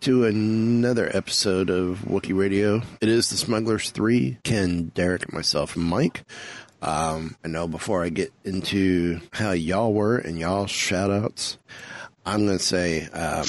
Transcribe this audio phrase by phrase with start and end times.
[0.00, 2.80] To another episode of Wookie Radio.
[3.02, 6.24] It is the Smugglers 3, Ken, Derek, and myself, Mike.
[6.80, 11.58] Um, I know before I get into how y'all were and y'all shout outs,
[12.24, 13.44] I'm going to say um,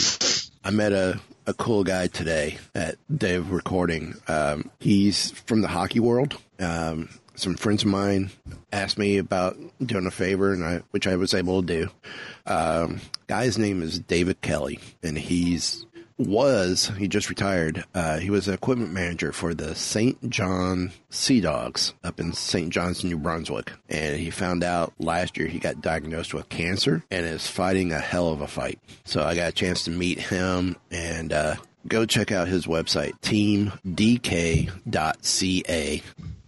[0.65, 4.15] I met a, a cool guy today at day of recording.
[4.27, 6.37] Um, he's from the hockey world.
[6.59, 8.29] Um, some friends of mine
[8.73, 11.89] asked me about doing a favor, and I, which I was able to do.
[12.45, 15.85] Um, guy's name is David Kelly, and he's
[16.27, 17.83] was he just retired.
[17.93, 20.29] Uh, he was an equipment manager for the St.
[20.29, 22.69] John Sea Dogs up in St.
[22.69, 27.25] John's, New Brunswick, and he found out last year he got diagnosed with cancer and
[27.25, 28.79] is fighting a hell of a fight.
[29.03, 31.33] So I got a chance to meet him and.
[31.33, 31.55] Uh,
[31.87, 33.81] Go check out his website, teamdk.ca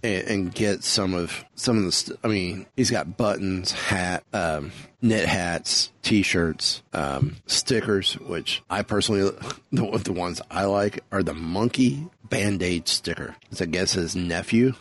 [0.03, 1.91] and, and get some of some of the.
[1.91, 8.13] St- I mean, he's got buttons, hat, um, knit hats, t-shirts, um, stickers.
[8.13, 9.31] Which I personally,
[9.71, 13.35] the the ones I like are the monkey band-aid sticker.
[13.51, 14.73] It's I guess his nephew,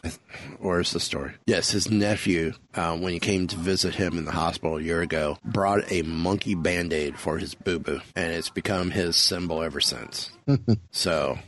[0.61, 1.33] or is the story?
[1.47, 2.55] Yes, his nephew.
[2.75, 6.01] Um, when he came to visit him in the hospital a year ago, brought a
[6.03, 10.31] monkey band-aid for his boo-boo, and it's become his symbol ever since.
[10.91, 11.39] So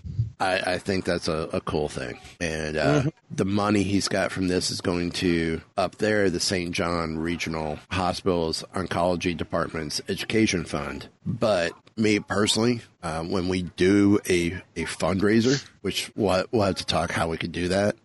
[0.40, 2.18] I, I think that's a, a cool thing.
[2.40, 6.72] And uh, the money he's got from this is going to up there, the St.
[6.72, 11.08] John Regional Hospital's Oncology Department's Education Fund.
[11.24, 16.86] But me personally, uh, when we do a, a fundraiser, which we'll, we'll have to
[16.86, 17.96] talk how we could do that.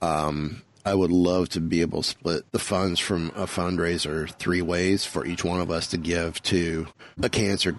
[0.00, 4.60] Um, I would love to be able to split the funds from a fundraiser three
[4.60, 6.86] ways for each one of us to give to
[7.22, 7.76] a cancer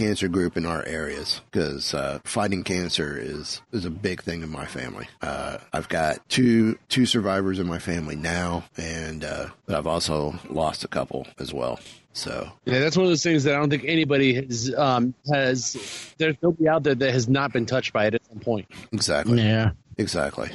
[0.00, 4.48] cancer group in our areas because uh, fighting cancer is is a big thing in
[4.50, 5.06] my family.
[5.20, 10.38] Uh, I've got two two survivors in my family now, and uh, but I've also
[10.48, 11.78] lost a couple as well.
[12.14, 15.76] So Yeah, that's one of those things that I don't think anybody has um, has.
[16.16, 18.68] There's nobody out there that has not been touched by it at some point.
[18.92, 19.72] exactly, Yeah.
[20.00, 20.50] Exactly.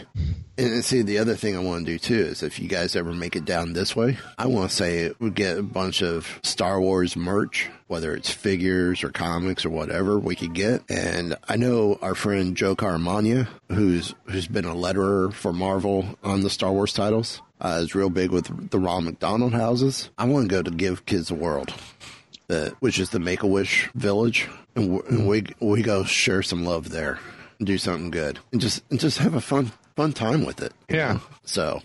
[0.57, 3.13] And, see, the other thing I want to do too is if you guys ever
[3.13, 6.79] make it down this way, I want to say we get a bunch of Star
[6.79, 10.83] Wars merch, whether it's figures or comics or whatever we could get.
[10.89, 16.41] And I know our friend Joe Caramagna, who's who's been a letterer for Marvel on
[16.41, 20.09] the Star Wars titles, uh, is real big with the Ronald McDonald houses.
[20.17, 21.73] I want to go to Give Kids a World.
[22.47, 26.63] Uh, which is the Make a Wish Village, and, and we we go share some
[26.63, 27.17] love there,
[27.59, 30.73] do something good, and just and just have a fun fun time with it.
[30.89, 31.13] Yeah.
[31.13, 31.21] know?
[31.43, 31.81] So,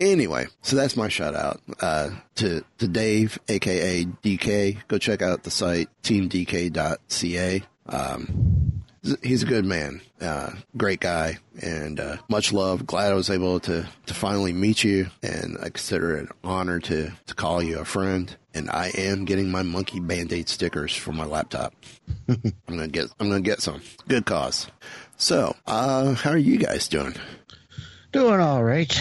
[0.00, 4.78] anyway, so that's my shout out uh, to to Dave, aka DK.
[4.88, 7.62] Go check out the site teamdk.ca.
[7.86, 8.82] Um,
[9.22, 12.86] he's a good man, uh, great guy, and uh, much love.
[12.86, 16.80] Glad I was able to to finally meet you, and I consider it an honor
[16.80, 18.34] to to call you a friend.
[18.56, 21.74] And I am getting my monkey band-aid stickers for my laptop.
[22.28, 23.82] I'm gonna get I'm gonna get some.
[24.08, 24.68] Good cause.
[25.16, 27.14] So, uh, how are you guys doing?
[28.12, 28.92] Doing all right.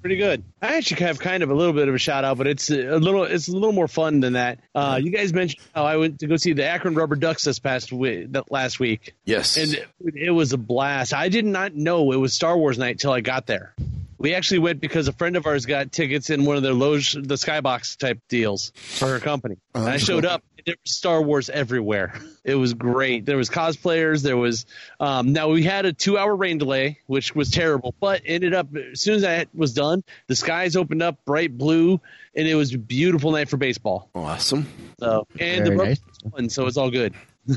[0.00, 0.44] Pretty good.
[0.62, 2.98] I actually have kind of a little bit of a shout out, but it's a
[2.98, 4.60] little it's a little more fun than that.
[4.74, 7.58] Uh, you guys mentioned how I went to go see the Akron Rubber Ducks this
[7.58, 9.56] past week, last week, Yes.
[9.56, 11.12] and it, it was a blast.
[11.12, 13.74] I did not know it was Star Wars night till I got there.
[14.18, 17.12] We actually went because a friend of ours got tickets in one of their loge,
[17.12, 19.56] the skybox type deals for her company.
[19.74, 20.32] Oh, and I showed cool.
[20.32, 20.42] up.
[20.68, 22.20] And There was Star Wars everywhere.
[22.44, 23.26] It was great.
[23.26, 24.22] There was cosplayers.
[24.22, 24.66] There was.
[25.00, 29.00] Um, now we had a two-hour rain delay, which was terrible, but ended up as
[29.00, 32.00] soon as that was done, the skies opened up bright blue,
[32.34, 34.08] and it was a beautiful night for baseball.
[34.14, 34.66] awesome.
[35.00, 36.00] So and the Very rubber nice.
[36.32, 37.14] fun, so it's all good.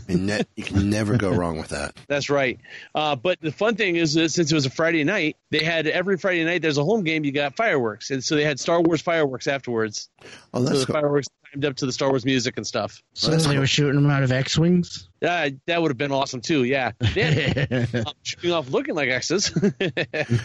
[0.07, 1.93] And ne- you can never go wrong with that.
[2.07, 2.59] That's right.
[2.95, 5.85] Uh, but the fun thing is that since it was a Friday night, they had
[5.87, 7.25] every Friday night there's a home game.
[7.25, 10.09] You got fireworks, and so they had Star Wars fireworks afterwards.
[10.53, 10.93] Oh, So the cool.
[10.95, 11.27] fireworks
[11.63, 13.01] up to the Star Wars music and stuff.
[13.13, 15.09] So they were shooting them out of X-wings.
[15.21, 16.63] Yeah, that would have been awesome too.
[16.63, 19.55] Yeah, had, um, shooting off looking like X's.
[19.55, 19.69] um,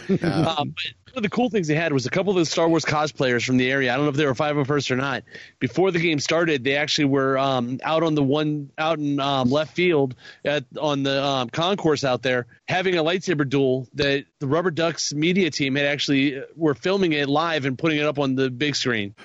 [0.07, 2.85] but one of the cool things they had was a couple of the Star Wars
[2.85, 3.91] cosplayers from the area.
[3.91, 5.23] I don't know if they were five of first or not.
[5.59, 9.49] Before the game started, they actually were um, out on the one out in um,
[9.49, 10.13] left field
[10.45, 13.87] at on the um, concourse out there having a lightsaber duel.
[13.95, 17.97] That the Rubber Ducks media team had actually uh, were filming it live and putting
[17.97, 19.15] it up on the big screen.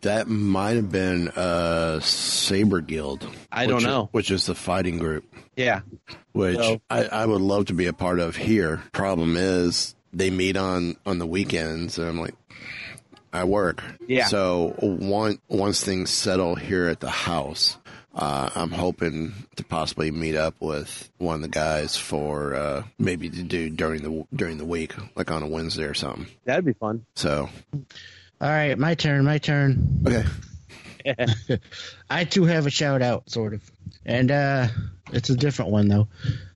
[0.00, 3.28] That might have been uh, Saber Guild.
[3.52, 4.08] I don't know.
[4.12, 5.24] Which is the fighting group,
[5.56, 5.80] Yeah,
[6.32, 8.82] which So- I, I would love to be a part of here.
[8.92, 12.34] Problem is, they meet on on the weekends, and I'm like,
[13.32, 13.82] I work.
[14.06, 14.26] Yeah.
[14.26, 17.76] So one, once things settle here at the house,
[18.14, 23.28] uh, I'm hoping to possibly meet up with one of the guys for uh, maybe
[23.30, 26.26] to do during the during the week, like on a Wednesday or something.
[26.44, 27.04] that'd be fun.
[27.16, 29.24] So All right, my turn.
[29.24, 30.02] My turn.
[30.06, 30.24] okay,
[32.10, 33.62] I too have a shout out, sort of,
[34.06, 34.68] and uh,
[35.12, 36.08] it's a different one though.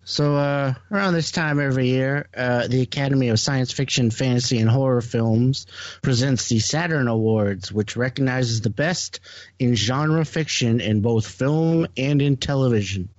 [0.09, 4.71] So uh, around this time every year, uh, the Academy of Science Fiction, Fantasy, and
[4.71, 5.67] Horror Films
[6.01, 9.21] presents the Saturn Awards, which recognizes the best
[9.59, 13.11] in genre fiction in both film and in television.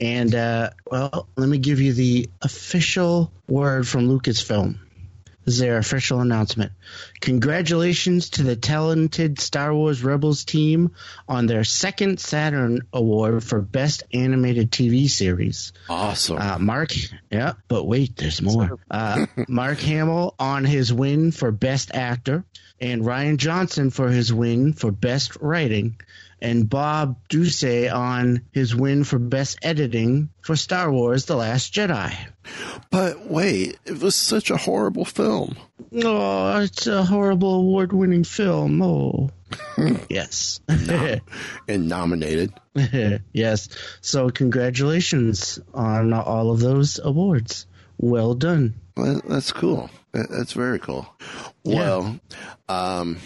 [0.00, 4.78] And uh, well, let me give you the official word from Lucasfilm.
[5.44, 6.72] This is their official announcement.
[7.20, 10.92] Congratulations to the talented Star Wars Rebels team
[11.28, 15.72] on their second Saturn Award for Best Animated TV Series.
[15.88, 16.38] awesome.
[16.38, 16.90] Uh, Mark,
[17.30, 18.78] yeah, but wait, there's more.
[18.90, 22.44] Uh, Mark Hamill on his win for Best Actor,
[22.80, 25.96] and Rian Johnson for his win for Best Writing,
[26.42, 32.14] and Bob Ducsay on his win for Best Editing for Star Wars: The Last Jedi.
[32.90, 35.56] But wait, it was such a horrible film.
[35.94, 38.82] Oh, it's a horrible award-winning film.
[38.82, 39.30] Oh,
[40.10, 40.60] yes.
[40.68, 42.52] And nominated.
[43.32, 43.68] yes.
[44.00, 47.66] So congratulations on all of those awards.
[47.98, 48.74] Well done.
[48.96, 49.90] Well, that's cool.
[50.12, 51.06] That's very cool.
[51.64, 52.18] Well,
[52.68, 53.18] um,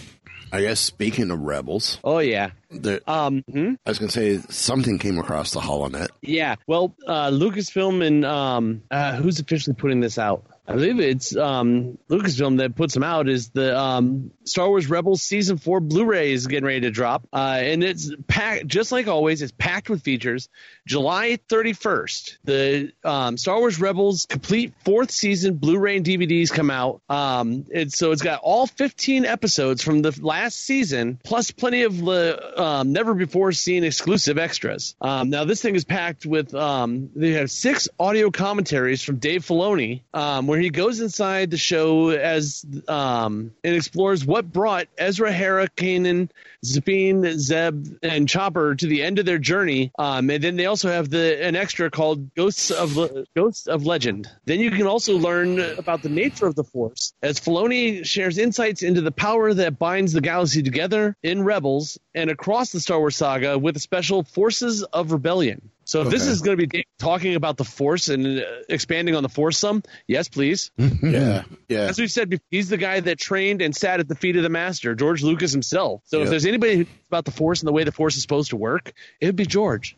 [0.53, 2.51] I guess speaking of rebels, Oh yeah.
[2.71, 3.43] there, Um.
[3.51, 3.75] hmm?
[3.85, 6.09] I was going to say something came across the holonet.
[6.23, 6.55] Yeah.
[6.67, 10.45] Well, uh, Lucasfilm and um, uh, who's officially putting this out?
[10.69, 13.29] I believe it's um, Lucasfilm that puts them out.
[13.29, 17.59] Is the um, Star Wars Rebels season four Blu-ray is getting ready to drop, uh,
[17.61, 19.43] and it's packed just like always.
[19.43, 20.49] It's packed with features.
[20.87, 26.71] July thirty first, the um, Star Wars Rebels complete fourth season Blu-ray and DVDs come
[26.71, 27.01] out.
[27.09, 31.97] Um, it's so it's got all fifteen episodes from the last season, plus plenty of
[32.05, 34.97] the um, never before seen exclusive extras.
[35.01, 39.45] Um, now this thing is packed with um, they have six audio commentaries from Dave
[39.45, 45.31] Filoni, um, where he goes inside the show as um, and explores what brought Ezra
[45.31, 46.31] Hera, Kanan,
[46.65, 49.93] Sabine, Zeb, and Chopper to the end of their journey.
[49.99, 53.85] Um, and then they also have the an extra called Ghosts of Le- Ghosts of
[53.85, 54.31] Legend.
[54.47, 58.83] Then you can also learn about the nature of the Force as Filoni shares insights
[58.83, 63.17] into the power that binds the galaxy together in Rebels and across the Star Wars
[63.17, 65.71] saga with the special Forces of Rebellion.
[65.87, 69.23] So if this is going to be talking about the Force and uh, expanding on
[69.23, 70.71] the Force some, yes, please.
[71.07, 71.83] Yeah, yeah.
[71.83, 74.49] As we've said, he's the guy that trained and sat at the feet of the
[74.49, 76.03] master, George Lucas himself.
[76.07, 78.23] So if there's anybody who knows about the Force and the way the Force is
[78.23, 79.97] supposed to work, it would be George.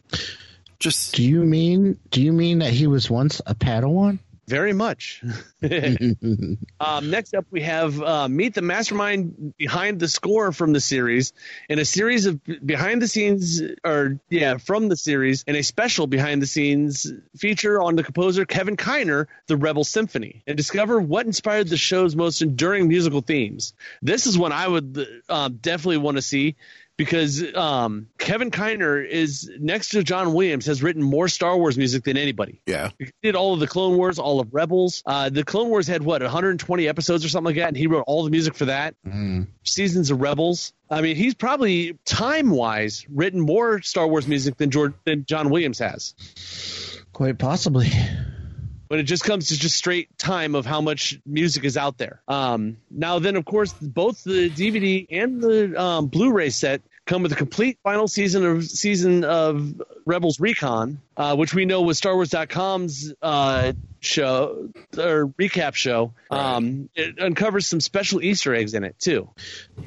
[0.79, 4.19] Just Do you mean do you mean that he was once a Padawan?
[4.49, 5.23] Very much.
[6.81, 11.35] um, next up, we have uh, Meet the Mastermind behind the score from the series,
[11.69, 16.07] in a series of behind the scenes, or yeah, from the series, and a special
[16.07, 21.27] behind the scenes feature on the composer Kevin Kiner, The Rebel Symphony, and discover what
[21.27, 23.75] inspired the show's most enduring musical themes.
[24.01, 26.57] This is one I would um, definitely want to see
[26.99, 32.05] because um, Kevin Kiner is next to John Williams has written more Star Wars music
[32.05, 32.61] than anybody.
[32.67, 32.91] yeah.
[32.99, 35.03] He did all of the Clone Wars, all of Rebels.
[35.07, 38.05] Uh, the Clone Wars had what 120 episodes or something like that, and he wrote
[38.07, 38.95] all the music for that.
[39.63, 40.73] Seasons of Rebels.
[40.91, 45.51] I mean, he's probably time wise written more Star Wars music than George than John
[45.51, 46.15] Williams has.
[47.13, 47.91] Quite possibly.
[48.89, 52.23] When it just comes to just straight time of how much music is out there.
[52.27, 57.33] Um, now, then, of course, both the DVD and the um, Blu-ray set come with
[57.33, 61.01] a complete final season of season of Rebels Recon.
[61.19, 66.15] Uh, which we know was Star Wars.com's uh, show or recap show.
[66.31, 69.29] Um, it uncovers some special Easter eggs in it too.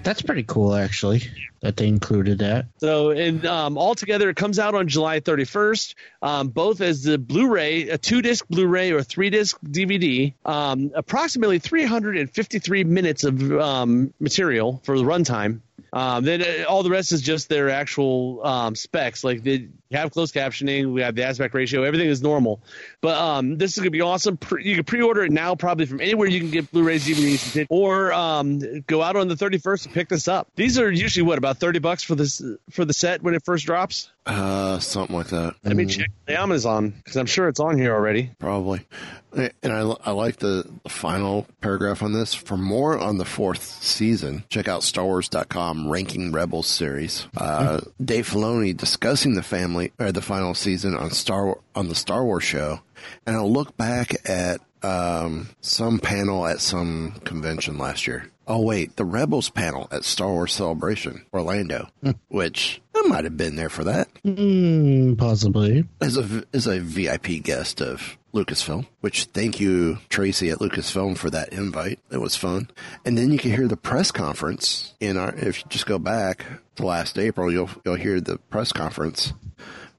[0.04, 1.24] That's pretty cool, actually,
[1.62, 2.66] that they included that.
[2.80, 7.88] So, and um, altogether, it comes out on July 31st, um, both as the Blu-ray,
[7.88, 10.34] a two-disc Blu-ray or three-disc DVD.
[10.46, 15.62] Um, approximately 353 minutes of um, material for the runtime.
[15.94, 19.24] Um, then uh, all the rest is just their actual um, specs.
[19.24, 19.44] Like
[19.92, 22.62] they have closed captioning, we have the aspect ratio, everything is normal.
[23.02, 24.38] But um, this is gonna be awesome.
[24.38, 28.14] Pre- you can pre-order it now, probably from anywhere you can get Blu-rays, DVDs, or
[28.14, 30.48] um, go out on the 31st and pick this up.
[30.56, 33.66] These are usually what about 30 bucks for this for the set when it first
[33.66, 34.10] drops.
[34.26, 35.56] Uh, something like that.
[35.64, 38.32] Let me check the Amazon because I'm sure it's on here already.
[38.40, 38.86] Probably.
[39.34, 42.34] And I, I like the, final paragraph on this.
[42.34, 47.28] For more on the fourth season, check out StarWars.com Ranking Rebels series.
[47.38, 52.26] Uh, Dave Filoni discussing the family or the final season on Star on the Star
[52.26, 52.82] Wars show,
[53.26, 58.31] and I'll look back at um, some panel at some convention last year.
[58.48, 61.88] Oh wait, the Rebels panel at Star Wars Celebration Orlando,
[62.28, 65.86] which I might have been there for that Mm, possibly.
[66.02, 68.88] as a as a VIP guest of Lucasfilm.
[69.02, 72.00] Which thank you Tracy at Lucasfilm for that invite.
[72.12, 72.70] It was fun,
[73.06, 75.34] and then you can hear the press conference in our.
[75.36, 76.46] If you just go back
[76.76, 79.34] to last April, you'll you'll hear the press conference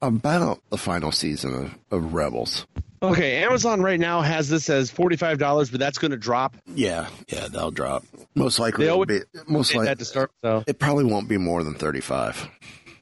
[0.00, 2.66] about the final season of, of Rebels.
[3.02, 7.09] Okay, Amazon right now has this as forty-five dollars, but that's going to drop Yeah,
[7.28, 8.04] yeah, that'll drop.
[8.35, 9.94] Most likely, They it'll always- be most likely.
[9.94, 10.30] the start.
[10.44, 12.49] So It probably won't be more than thirty five.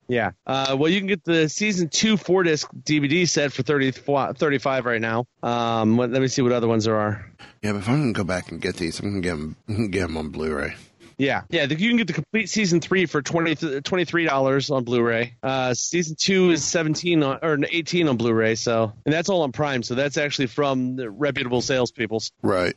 [0.09, 3.91] yeah, uh, well, you can get the season two four disc DVD set for 30,
[3.93, 5.27] 35 right now.
[5.43, 7.31] Um, what, let me see what other ones there are.
[7.63, 9.37] Yeah, but if I'm gonna go back and get these, I'm gonna get
[9.69, 10.75] them, get them on Blu-ray.
[11.21, 15.35] Yeah, yeah, the, you can get the complete season three for 20 dollars on Blu-ray.
[15.43, 18.55] Uh, season two is seventeen on, or eighteen on Blu-ray.
[18.55, 19.83] So, and that's all on Prime.
[19.83, 22.23] So that's actually from the reputable salespeople.
[22.41, 22.75] Right.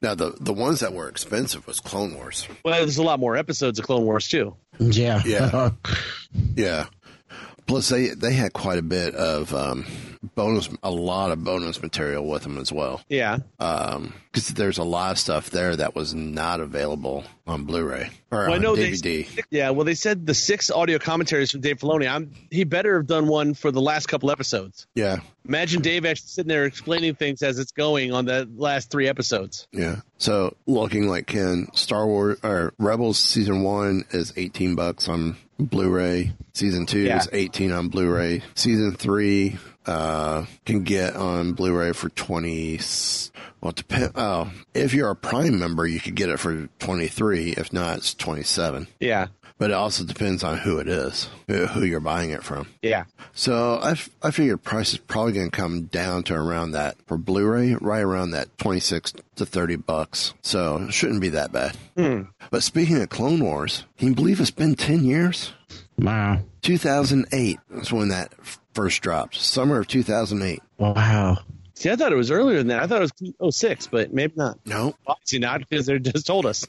[0.00, 2.48] Now the the ones that were expensive was Clone Wars.
[2.64, 4.56] Well, there's a lot more episodes of Clone Wars too.
[4.78, 5.22] Yeah.
[5.24, 5.70] Yeah.
[6.54, 6.86] Yeah.
[7.66, 9.86] Plus they they had quite a bit of um,
[10.34, 13.00] bonus, a lot of bonus material with them as well.
[13.08, 18.10] Yeah, um, Because there's a lot of stuff there that was not available on Blu-ray
[18.30, 19.00] or Well, I know DVD.
[19.34, 22.08] They, yeah, well, they said the six audio commentaries from Dave Filoni.
[22.10, 24.86] I'm, he better have done one for the last couple episodes.
[24.94, 25.18] yeah.
[25.46, 29.66] Imagine Dave actually sitting there explaining things as it's going on the last three episodes.
[29.72, 30.00] Yeah.
[30.18, 36.32] So looking like Ken, Star Wars or Rebels season one is eighteen bucks on Blu-ray.
[36.52, 37.16] Season two Yeah.
[37.16, 38.42] is eighteen on Blu-ray.
[38.56, 39.56] Season three
[39.88, 42.78] uh, can get on Blu-ray for twenty.
[43.60, 44.12] Well, depend.
[44.14, 47.50] Oh, if you're a Prime member, you could get it for twenty three.
[47.52, 48.86] If not, it's twenty seven.
[49.00, 49.26] Yeah,
[49.58, 52.68] But it also depends on who it is, who who you're buying it from.
[52.82, 56.70] yeah, So I, f- I figure price is probably going to come down to around
[56.72, 60.34] that for Blu-ray, right around that 26 to 30 bucks.
[60.42, 61.76] So it shouldn't be that bad.
[62.50, 65.52] But speaking of Clone Wars, can you believe it's been 10 years?
[65.98, 66.42] Wow.
[66.62, 69.34] 2008 is when that f- first dropped.
[69.34, 70.60] Summer of 2008.
[70.78, 71.38] Wow.
[71.78, 72.82] See, I thought it was earlier than that.
[72.82, 74.58] I thought it was 06, but maybe not.
[74.66, 74.96] No.
[75.06, 76.66] Obviously not because they just told us.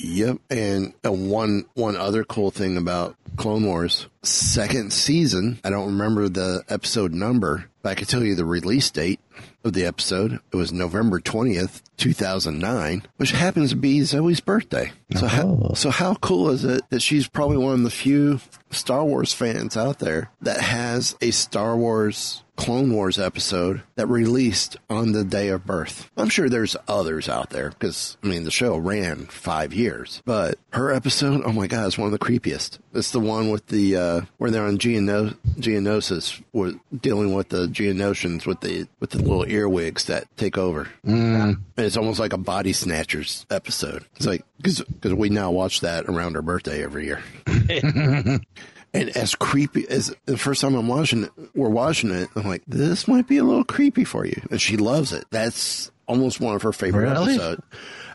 [0.00, 0.38] Yep.
[0.48, 6.30] And uh, one one other cool thing about Clone Wars second season, I don't remember
[6.30, 9.20] the episode number, but I can tell you the release date
[9.64, 10.40] of the episode.
[10.50, 14.92] It was November 20th, 2009, which happens to be Zoe's birthday.
[15.14, 18.40] So how, so how cool is it that she's probably one of the few
[18.70, 24.76] Star Wars fans out there that has a Star Wars Clone Wars episode that released
[24.90, 26.10] on the day of birth.
[26.16, 30.58] I'm sure there's others out there because, I mean, the show ran five years, but
[30.72, 32.80] her episode, oh my God, it's one of the creepiest.
[32.92, 37.68] It's the one with the, uh, where they're on Geono- Geonosis, with dealing with the
[37.68, 40.88] Geonosians with the, with the little earwigs that take over.
[41.04, 44.04] And it's almost like a body snatchers episode.
[44.16, 47.22] It's like, because we now watch that around her birthday every year.
[48.94, 52.62] And as creepy as the first time I'm watching it, we're watching it, I'm like,
[52.66, 54.40] this might be a little creepy for you.
[54.50, 55.24] And she loves it.
[55.30, 57.34] That's almost one of her favorite Really?
[57.34, 57.62] episodes.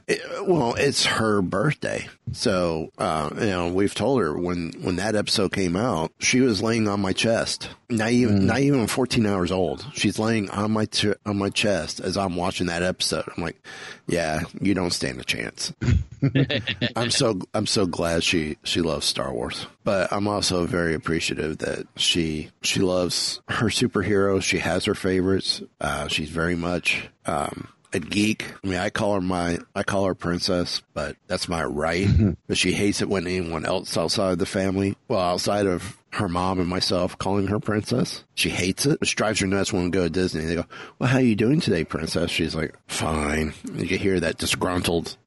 [0.08, 2.08] It, well, it's her birthday.
[2.34, 6.62] So, uh, you know, we've told her when, when that episode came out, she was
[6.62, 7.70] laying on my chest.
[7.90, 9.86] Not even, not even 14 hours old.
[9.94, 13.26] She's laying on my, ch- on my chest as I'm watching that episode.
[13.38, 13.64] I'm like,
[14.08, 15.72] yeah, you don't stand a chance.
[16.96, 21.58] I'm so I'm so glad she she loves Star Wars, but I'm also very appreciative
[21.60, 24.44] that she she loves her superheroes.
[24.44, 25.62] She has her favorites.
[25.82, 28.46] Uh, she's very much um, a geek.
[28.64, 32.08] I mean, I call her my, I call her princess, but that's my right.
[32.08, 32.32] Mm-hmm.
[32.48, 36.28] but she hates it when anyone else outside of the family, well, outside of her
[36.28, 38.24] mom and myself calling her princess.
[38.36, 40.46] She hates it, which drives her nuts when we go to Disney.
[40.46, 40.66] They go,
[41.00, 42.30] well, how are you doing today, princess?
[42.30, 43.54] She's like, fine.
[43.74, 45.18] You can hear that disgruntled.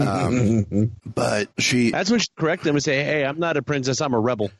[0.00, 4.00] Um, but she, That's when she correct them and say, "Hey, I'm not a princess.
[4.00, 4.50] I'm a rebel.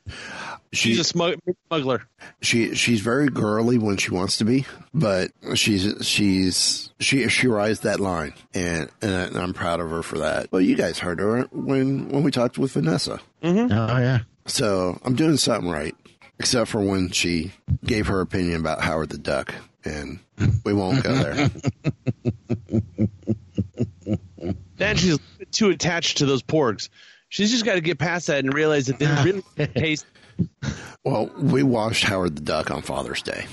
[0.73, 2.03] She's she, a smug- smuggler."
[2.43, 7.81] she she's very girly when she wants to be, but she's she's she she rides
[7.81, 10.51] that line, and and I'm proud of her for that.
[10.53, 14.21] Well, you guys heard her when when we talked with Vanessa, Oh yeah.
[14.47, 15.95] so I'm doing something right,
[16.39, 17.53] except for when she
[17.85, 19.55] gave her opinion about Howard the Duck,
[19.85, 20.19] and
[20.65, 21.51] we won't go there.
[24.77, 25.19] Then she's
[25.51, 26.89] too attached to those porgs.
[27.29, 29.43] She's just got to get past that and realize that they really
[29.75, 30.07] taste.
[31.05, 33.47] Well, we watched Howard the Duck on Father's Day,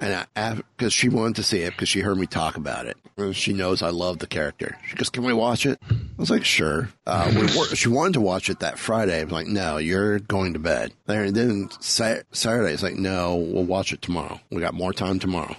[0.00, 2.96] and because she wanted to see it because she heard me talk about it.
[3.16, 4.78] And She knows I love the character.
[4.86, 8.14] She goes, "Can we watch it?" I was like, "Sure." Uh, we were, she wanted
[8.14, 9.20] to watch it that Friday.
[9.20, 13.36] I was like, "No, you're going to bed." And then Sa- Saturday, it's like, "No,
[13.36, 14.40] we'll watch it tomorrow.
[14.50, 15.56] We got more time tomorrow."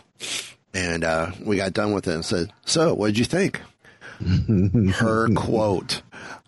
[0.74, 3.60] And uh, we got done with it and said, "So, what did you think?"
[4.96, 6.01] Her quote: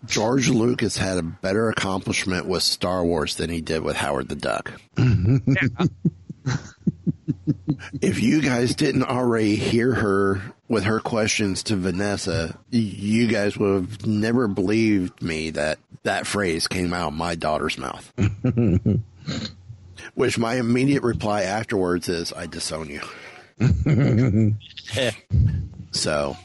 [0.06, 4.36] George Lucas had a better accomplishment with Star Wars than he did with Howard the
[4.36, 4.72] Duck.
[8.00, 13.74] if you guys didn't already hear her with her questions to Vanessa, you guys would
[13.74, 18.12] have never believed me that that phrase came out of my daughter's mouth.
[20.14, 23.00] Which my immediate reply afterwards is, I disown you.
[25.94, 26.36] So,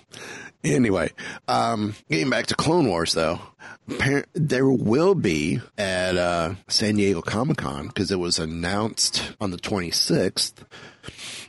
[0.63, 1.11] anyway,
[1.47, 3.39] um, getting back to Clone Wars, though,
[4.33, 9.57] there will be at uh, San Diego Comic Con because it was announced on the
[9.57, 10.53] 26th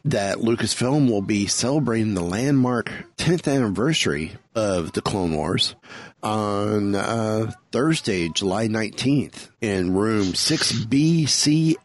[0.05, 5.75] that Lucasfilm will be celebrating the landmark 10th anniversary of the Clone Wars
[6.23, 11.77] on uh, Thursday, July 19th, in room 6BCF.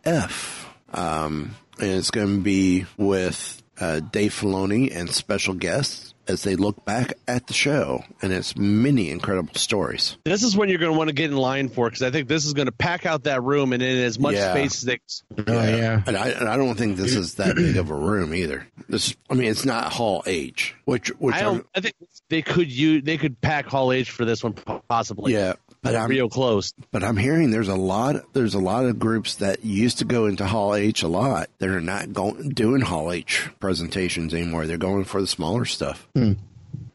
[0.94, 6.56] Um, and it's going to be with uh, Dave Filoni and special guests as they
[6.56, 10.18] look back at the show and its many incredible stories.
[10.24, 12.28] This is when you're going to want to get in line for because I think
[12.28, 14.52] this is going to pack out that room and in as much Yeah.
[14.52, 15.00] space as they.
[15.48, 16.02] Oh yeah.
[16.06, 18.68] And I, and I don't think this is that big of a room either.
[18.90, 21.68] This, I mean, it's not Hall H, which, which I I'm, don't.
[21.76, 21.96] I think
[22.30, 23.04] they could use.
[23.04, 25.34] They could pack Hall H for this one possibly.
[25.34, 25.54] yeah,
[25.86, 26.74] but I'm, real close.
[26.92, 30.26] but I'm hearing there's a lot, there's a lot of groups that used to go
[30.26, 34.66] into Hall H a lot that are not going, doing Hall H presentations anymore.
[34.68, 36.08] They're going for the smaller stuff.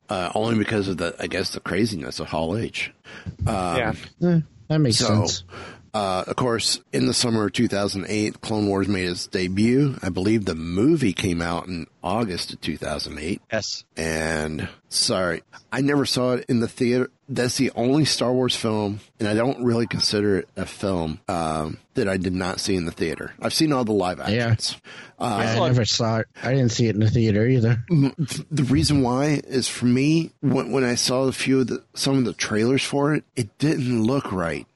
[0.09, 2.93] Uh, only because of the, I guess, the craziness of Hall H.
[3.47, 3.93] yeah.
[4.23, 5.45] Eh, that makes So, sense.
[5.95, 9.97] Uh, of course, in the summer of 2008, Clone Wars made its debut.
[10.03, 13.41] I believe the movie came out in August of 2008.
[13.53, 13.85] Yes.
[13.97, 17.11] And sorry, I never saw it in the theater.
[17.29, 21.79] That's the only Star Wars film, and I don't really consider it a film um,
[21.95, 23.33] that I did not see in the theater.
[23.41, 24.49] I've seen all the live Yeah.
[24.49, 24.77] actions.
[25.19, 26.27] Uh, Yeah, I never saw it.
[26.43, 27.85] I didn't see it in the theater either.
[27.89, 32.19] the reason why is for me when, when I saw a few of the some
[32.19, 34.67] of the trailers for it, it didn't look right.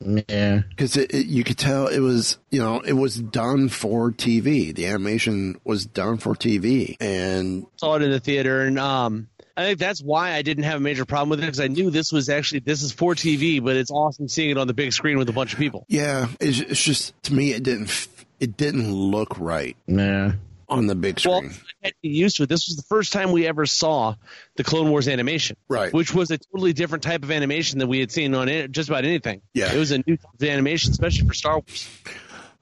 [0.00, 0.62] Yeah.
[0.70, 4.74] because it, it, you could tell it was you know it was done for TV.
[4.74, 9.64] The animation was done for TV, and Saw it in the theater, and um, I
[9.64, 12.12] think that's why I didn't have a major problem with it because I knew this
[12.12, 15.18] was actually this is for TV, but it's awesome seeing it on the big screen
[15.18, 15.84] with a bunch of people.
[15.88, 18.06] yeah, it's, it's just to me it didn't
[18.38, 20.34] it didn't look right Yeah.
[20.68, 21.52] On the big Well, screen.
[21.82, 22.48] I had to get used to it.
[22.48, 24.14] This was the first time we ever saw
[24.56, 25.92] the Clone Wars animation, Right.
[25.92, 28.88] Which was a totally different type of animation than we had seen on it, just
[28.88, 29.40] about anything.
[29.54, 29.72] Yeah.
[29.72, 31.88] it was a new type of animation, especially for Star Wars.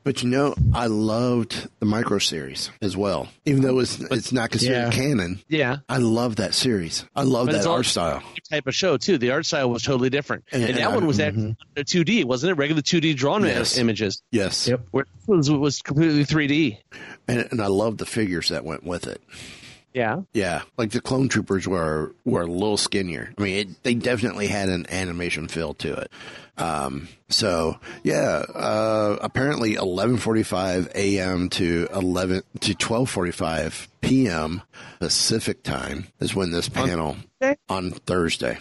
[0.04, 4.50] But you know, I loved the micro series as well, even though it's it's not
[4.52, 4.90] considered Yeah.
[4.92, 5.40] canon.
[5.48, 7.04] Yeah, I love that series.
[7.16, 8.22] I love But that it's art style.
[8.48, 9.18] type of show too.
[9.18, 11.80] The art style was totally different, And- and, and that I- one was actually mm-hmm.
[11.80, 12.54] 2D, wasn't it?
[12.54, 13.78] Regular 2D drawn Yes.
[13.78, 14.22] images.
[14.30, 14.86] Yes, Yep.
[14.92, 16.78] Where this was, was completely 3D.
[17.28, 19.20] And and I love the figures that went with it.
[19.96, 20.20] Yeah.
[20.34, 23.32] Yeah, like the clone troopers were were a little skinnier.
[23.38, 26.12] I mean, it, they definitely had an animation feel to it.
[26.58, 31.48] Um, so yeah, uh, apparently 11:45 a.m.
[31.50, 34.62] to 11 to 12:45 p.m.
[34.98, 37.58] Pacific time is when this panel Thursday?
[37.70, 38.58] on Thursday.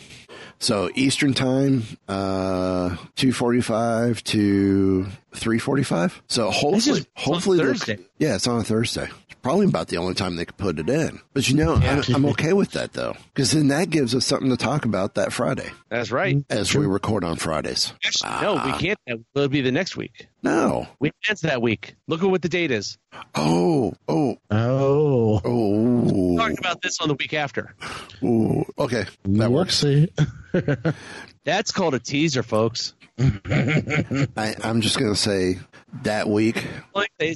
[0.60, 6.22] So Eastern time, uh, 2:45 to 3:45.
[6.28, 7.58] So hopefully, hopefully.
[8.18, 9.10] Yeah, it's on a Thursday.
[9.30, 11.20] It's probably about the only time they could put it in.
[11.34, 14.50] But you know, I'm, I'm okay with that though, because then that gives us something
[14.50, 16.44] to talk about that Friday That's right.
[16.50, 17.94] as we record on Fridays.
[18.06, 18.78] Actually, no, we ah.
[18.78, 19.00] can't.
[19.06, 20.28] It'll be the next week.
[20.42, 20.88] No.
[21.00, 21.96] We can't that week.
[22.08, 22.98] Look at what the date is.
[23.34, 26.38] Oh, oh, Oh, oh.
[26.38, 27.76] Talk about this on the week after.
[28.24, 28.66] Ooh.
[28.78, 29.84] Okay, that works.
[29.84, 30.96] whoopsie.
[31.46, 32.94] That's called a teaser, folks.
[33.20, 35.60] I, I'm just gonna say
[36.04, 36.68] that week,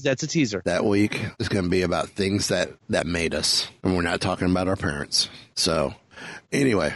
[0.03, 0.61] that's a teaser.
[0.65, 4.49] that week is gonna be about things that that made us, and we're not talking
[4.49, 5.29] about our parents.
[5.55, 5.93] So,
[6.51, 6.93] anyway,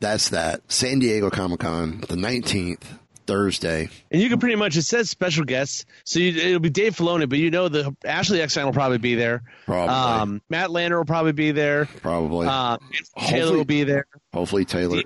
[0.00, 0.62] that's that.
[0.72, 2.84] San Diego Comic Con, the 19th,
[3.26, 3.88] Thursday.
[4.10, 7.28] And you can pretty much it says special guests, so you, it'll be Dave Filoni,
[7.28, 9.42] but you know the Ashley Eckstein will probably be there.
[9.66, 9.94] Probably.
[9.94, 11.86] Um, Matt Lanter will probably be there.
[11.86, 12.46] Probably.
[12.46, 12.78] Uh,
[13.18, 14.06] Taylor will be there.
[14.32, 15.02] Hopefully, Taylor.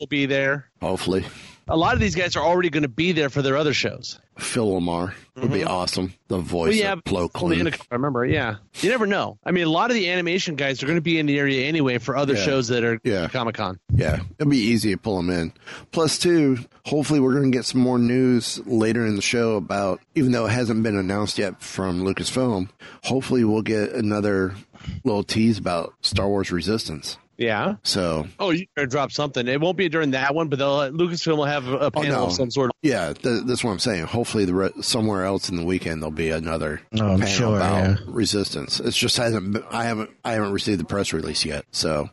[0.00, 0.70] Will be there.
[0.80, 1.24] Hopefully,
[1.68, 4.20] A lot of these guys are already going to be there for their other shows.
[4.38, 5.68] Phil LaMarr would be mm-hmm.
[5.68, 6.14] awesome.
[6.28, 7.80] The voice Well, yeah, of Plo only in a- Koon.
[7.90, 8.24] I remember.
[8.24, 9.38] Yeah, you never know.
[9.44, 11.66] I mean, a lot of the animation guys are going to be in the area
[11.66, 12.44] anyway for other Yeah.
[12.44, 13.26] shows that are Yeah.
[13.28, 13.80] Comic Con.
[13.92, 15.52] Yeah, it'll be easy to pull them in.
[15.90, 20.00] Plus, two, hopefully, we're going to get some more news later in the show about,
[20.14, 22.68] even though it hasn't been announced yet from Lucasfilm,
[23.02, 24.54] hopefully, we'll get another
[25.02, 27.18] little tease about Star Wars Resistance.
[27.38, 27.74] Yeah.
[27.82, 29.46] So, Oh, you better drop something.
[29.46, 32.26] It won't be during that one, but they'll Lucasfilm will have a panel no.
[32.26, 32.70] of some sort.
[32.82, 34.06] yeah, th- that's what I'm saying.
[34.06, 37.74] Hopefully, the re- somewhere else in the weekend there'll be another Oh, panel sure, about
[37.90, 37.96] yeah.
[38.06, 38.80] Resistance.
[38.80, 39.58] It just hasn't.
[39.70, 40.10] I haven't.
[40.24, 41.66] I haven't received the press release yet.
[41.72, 42.08] So,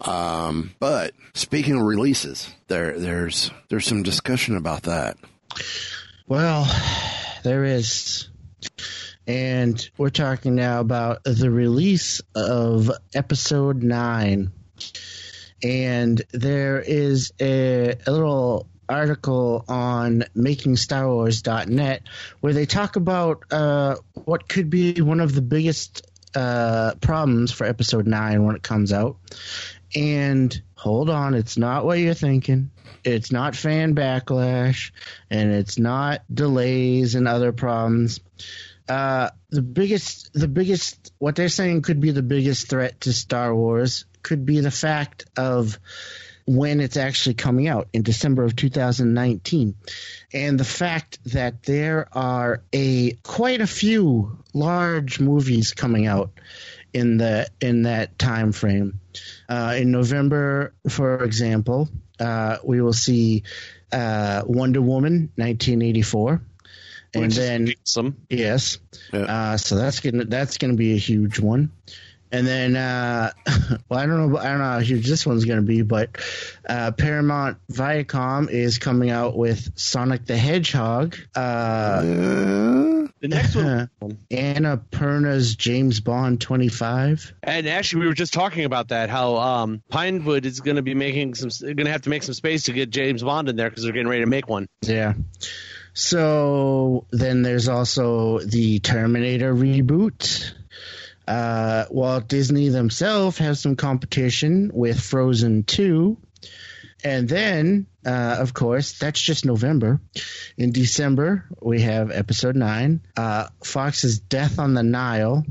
[0.00, 5.18] um, but speaking of releases, there there's there's some discussion about that.
[6.26, 6.66] Well,
[7.44, 8.28] there is.
[9.26, 14.50] And we're talking now about the release of episode 9.
[15.62, 22.02] And there is a, a little article on makingstarwars.net
[22.40, 27.66] where they talk about uh, what could be one of the biggest uh, problems for
[27.66, 29.16] episode 9 when it comes out.
[29.94, 32.70] And hold on, it's not what you're thinking.
[33.04, 34.92] It's not fan backlash,
[35.28, 38.20] and it's not delays and other problems.
[38.88, 43.54] Uh, the biggest, the biggest, what they're saying could be the biggest threat to Star
[43.54, 45.78] Wars could be the fact of
[46.46, 49.74] when it's actually coming out in December of 2019,
[50.32, 56.32] and the fact that there are a quite a few large movies coming out
[56.92, 59.00] in the in that time frame.
[59.48, 63.44] Uh, in November, for example, uh, we will see
[63.92, 66.40] uh, Wonder Woman, 1984,
[67.14, 68.16] and which then some.
[68.28, 68.78] yes,
[69.12, 69.20] Yeah.
[69.20, 71.70] uh, so that's gonna that's gonna be a huge one.
[72.32, 73.30] And then, uh,
[73.90, 76.16] well, I don't know, I don't know how huge this one's going to be, but
[76.66, 83.90] uh, Paramount Viacom is coming out with Sonic the Hedgehog, uh, The next one,
[84.30, 87.34] Annapurna's James Bond 25.
[87.42, 89.10] and actually, we were just talking about that.
[89.10, 92.34] How um, Pinewood is going to be making some, going to have to make some
[92.34, 94.68] space to get James Bond in there because they're getting ready to make one.
[94.80, 95.14] Yeah.
[95.94, 100.54] So then there's also the Terminator reboot.
[101.26, 106.16] Uh, Walt Disney themselves have some competition with Frozen 2.
[107.04, 110.00] And then, uh, of course, that's just November.
[110.56, 115.44] In December, we have episode 9, uh, Fox's Death on the Nile,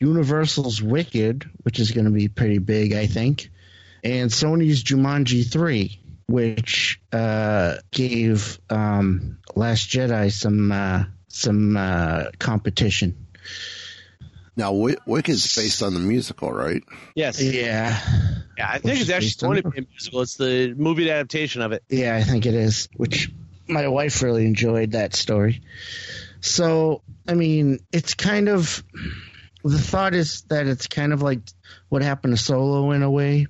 [0.00, 3.50] Universal's Wicked, which is going to be pretty big, I think,
[4.02, 13.25] and Sony's Jumanji 3 which uh, gave um, Last Jedi some uh, some uh, competition.
[14.56, 16.82] Now, Wick- is based on the musical, right?
[17.14, 17.42] Yes.
[17.42, 17.98] Yeah,
[18.56, 20.22] Yeah, I think is it's actually going to be a musical.
[20.22, 21.82] It's the movie adaptation of it.
[21.88, 22.88] yeah, I think it is.
[22.96, 23.30] Which
[23.68, 25.62] my wife really enjoyed that story.
[26.40, 28.82] So I mean, it's kind of
[29.64, 31.40] the thought is that it's kind of like
[31.88, 33.46] what happened to Solo in a way.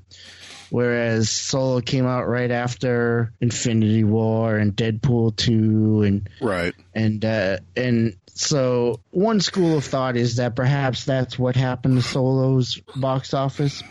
[0.71, 6.75] Whereas Solo came out right after Infinity War and Deadpool 2 and Right.
[6.95, 12.03] and uh, and so one school of thought is that perhaps that's what happened to
[12.03, 13.83] Solo's box office.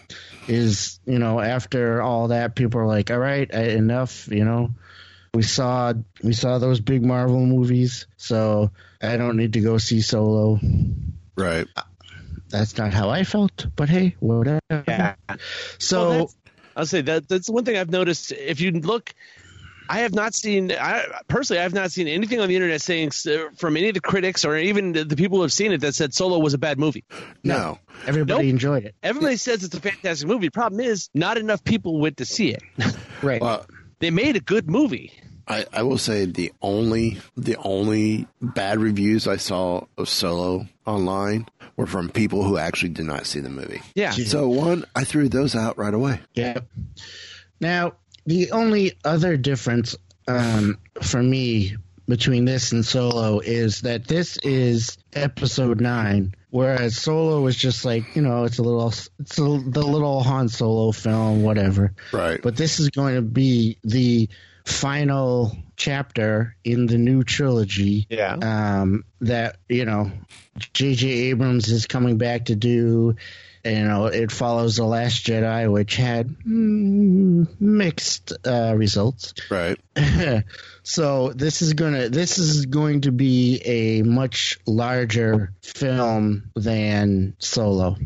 [0.48, 4.28] Is you know after all that, people are like, all right, enough.
[4.28, 4.70] You know,
[5.34, 8.70] we saw we saw those big Marvel movies, so
[9.02, 10.60] I don't need to go see Solo.
[11.36, 11.68] Right.
[12.50, 14.60] That's not how I felt, but hey, whatever.
[14.70, 15.16] Yeah.
[15.80, 16.36] So Well, that's-
[16.76, 18.32] I'll say that that's one thing I've noticed.
[18.32, 19.14] If you look,
[19.88, 20.72] I have not seen.
[20.72, 23.12] I personally, I have not seen anything on the internet saying
[23.56, 25.94] from any of the critics or even the, the people who have seen it that
[25.96, 27.04] said Solo was a bad movie.
[27.44, 27.78] No.
[28.08, 28.50] everybody Nope.
[28.50, 30.50] enjoyed it, Everybody says it's a fantastic movie.
[30.50, 32.64] Problem is, not enough people went to see it.
[33.22, 33.42] right?
[33.42, 33.66] Well,
[34.00, 35.14] they made a good movie.
[35.48, 41.48] I, I will say the only the only bad reviews I saw of Solo online
[41.78, 43.82] were from people who actually did not see the movie.
[43.96, 44.12] Yeah.
[44.12, 46.22] So one, I threw those out right away.
[46.34, 46.60] Yeah.
[47.60, 47.94] Now,
[48.26, 49.96] the only other difference
[50.28, 51.76] um, for me
[52.08, 58.16] between this and Solo is that this is episode nine, whereas Solo was just like
[58.16, 61.94] you know it's a little it's a, the little Han Solo film, whatever.
[62.12, 62.42] Right.
[62.42, 64.30] But this is going to be the
[64.66, 68.34] final chapter in the new trilogy Yeah.
[68.42, 70.12] um, that you know
[70.74, 71.08] J.J.
[71.08, 73.16] Abrams is coming back to do.
[73.64, 79.34] You know, it follows the Last Jedi, which had mm, mixed uh, results.
[79.50, 79.80] Right.
[80.86, 87.98] so this is gonna this is going to be a much larger film than Solo.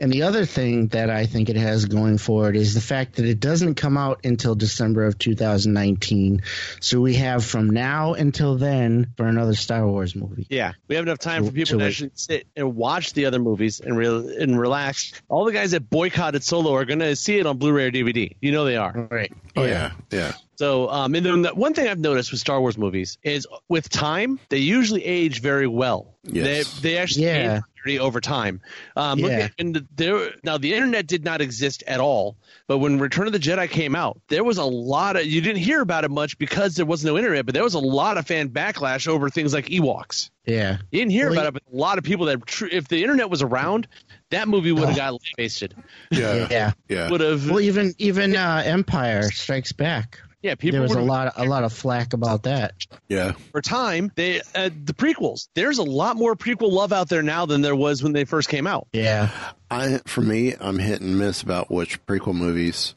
[0.00, 3.16] And the other thing that I think it has going for it is the fact
[3.16, 6.42] that it doesn't come out until December of 2019.
[6.80, 10.46] So we have from now until then for another Star Wars movie.
[10.48, 13.40] Yeah, we have enough time for people to to actually sit and watch the other
[13.40, 15.12] movies and re- and relax.
[15.28, 18.36] All the guys that boycotted Solo are going to see it on Blu-ray or DVD.
[18.40, 19.08] You know they are.
[19.10, 19.32] Right.
[19.56, 19.90] Oh yeah.
[20.12, 20.32] Yeah.
[20.62, 23.88] So, um, and then the one thing I've noticed with Star Wars movies is with
[23.88, 26.14] time they usually age very well.
[26.22, 26.72] Yes.
[26.80, 27.56] They they actually Yeah.
[27.56, 28.60] age pretty over time.
[28.94, 29.28] Um, Yeah.
[29.30, 32.36] at, and there now the internet did not exist at all,
[32.68, 35.58] but when Return of the Jedi came out, there was a lot of you didn't
[35.62, 38.24] hear about it much because there was no internet, but there was a lot of
[38.28, 40.30] fan backlash over things like Ewoks.
[40.46, 40.78] Yeah.
[40.92, 43.02] You didn't hear Well, about it, but a lot of people that tr- if the
[43.02, 43.88] internet was around,
[44.30, 45.74] that movie would have got wasted.
[46.12, 46.46] Yeah.
[46.48, 46.72] Yeah.
[46.88, 47.10] Yeah.
[47.10, 50.20] Would have Well, even even uh, Empire Strikes Back.
[50.42, 50.54] Yeah.
[50.54, 52.74] People there was a lot of, a lot of flack about that.
[53.08, 53.32] Yeah.
[53.52, 55.48] for time, they uh, the prequels.
[55.54, 58.48] There's a lot more prequel love out there now than there was when they first
[58.48, 58.88] came out.
[58.92, 59.30] Yeah.
[59.70, 62.94] I for me, I'm hit and miss about which prequel movies.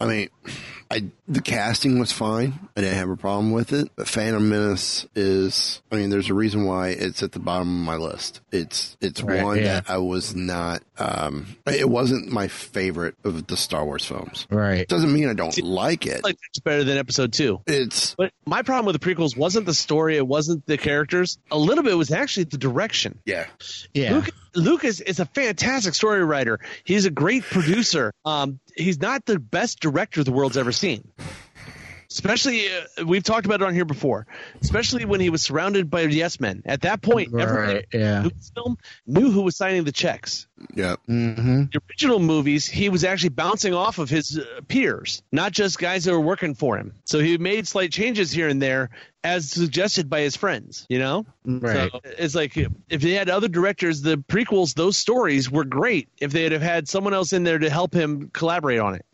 [0.00, 0.28] I mean,
[0.90, 2.68] I the casting was fine.
[2.76, 3.90] I didn't have a problem with it.
[3.96, 5.82] But Phantom Menace is.
[5.90, 8.40] I mean, there's a reason why it's at the bottom of my list.
[8.52, 9.80] It's it's Right, one yeah.
[9.80, 10.82] that I was not.
[10.98, 14.46] Um, it wasn't my favorite of the Star Wars films.
[14.50, 14.80] Right.
[14.80, 16.22] It Doesn't mean I don't like it.
[16.22, 17.60] Like it's better than Episode Two.
[17.66, 20.16] It's But my problem with the prequels wasn't the story.
[20.16, 21.38] It wasn't the characters.
[21.50, 23.18] A little bit was actually the direction.
[23.24, 23.46] yeah.
[23.92, 24.12] Yeah.
[24.14, 26.60] Lucas, Lucas is a fantastic story writer.
[26.84, 28.12] He's a great producer.
[28.24, 31.08] Um, he's not the best director the world's ever seen.
[32.10, 34.26] Especially, uh, we've talked about it on here before.
[34.62, 36.62] Especially when he was surrounded by yes men.
[36.64, 37.86] At that point, everyone Right.
[37.92, 38.22] Yeah.
[38.22, 40.46] Lucasfilm knew who was signing the checks.
[40.74, 40.96] Yeah.
[41.08, 41.64] Mm-hmm.
[41.72, 46.04] the original movies, he was actually bouncing off of his uh, peers, not just guys
[46.04, 46.94] that were working for him.
[47.04, 48.90] So he made slight changes here and there,
[49.22, 50.86] as suggested by his friends.
[50.88, 51.90] You know, Right.
[51.90, 56.08] So it's like if they had other directors, the prequels, those stories were great.
[56.20, 59.04] If they'd have had someone else in there to help him collaborate on it.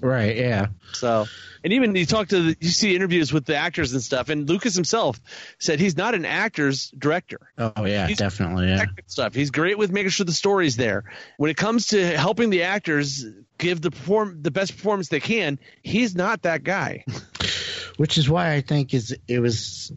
[0.00, 0.36] Right.
[0.36, 0.66] Yeah.
[0.94, 1.26] So,
[1.62, 4.48] and even you talk to the, you see interviews with the actors and stuff, and
[4.48, 5.20] Lucas himself
[5.60, 7.38] said he's not an actor's director.
[7.56, 8.06] Oh yeah.
[8.08, 8.66] He's- Definitely.
[8.66, 8.86] Yeah.
[9.06, 9.32] stuff.
[9.32, 11.01] He's great with making sure the story's there.
[11.36, 13.24] When it comes to helping the actors
[13.58, 17.04] give the perform the best performance they can, he's not that guy.
[17.96, 19.92] Which is why I think is it was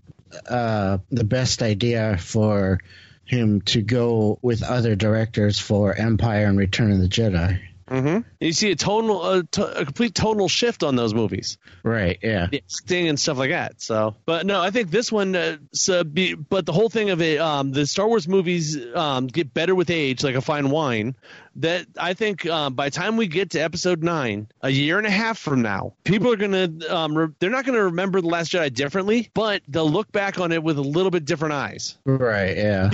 [0.47, 2.79] uh, the best idea for
[3.25, 7.59] him to go with other directors for Empire and Return of the Jedi.
[7.89, 8.27] Mm-hmm.
[8.39, 12.17] You see a tonal, a, to, a complete tonal shift on those movies, Right.
[12.23, 12.47] Yeah.
[12.47, 13.81] the acting and stuff like that.
[13.81, 17.21] So, but no, I think this one, uh, so be, but the whole thing of
[17.21, 21.15] it, um, the Star Wars movies um, get better with age, like a fine wine.
[21.57, 25.07] That I think um, by the time we get to Episode Nine, a year and
[25.07, 28.51] a half from now, people are gonna, um, re- they're not gonna remember the Last
[28.51, 31.97] Jedi differently, but they'll look back on it with a little bit different eyes.
[32.03, 32.57] Right.
[32.57, 32.89] Yeah.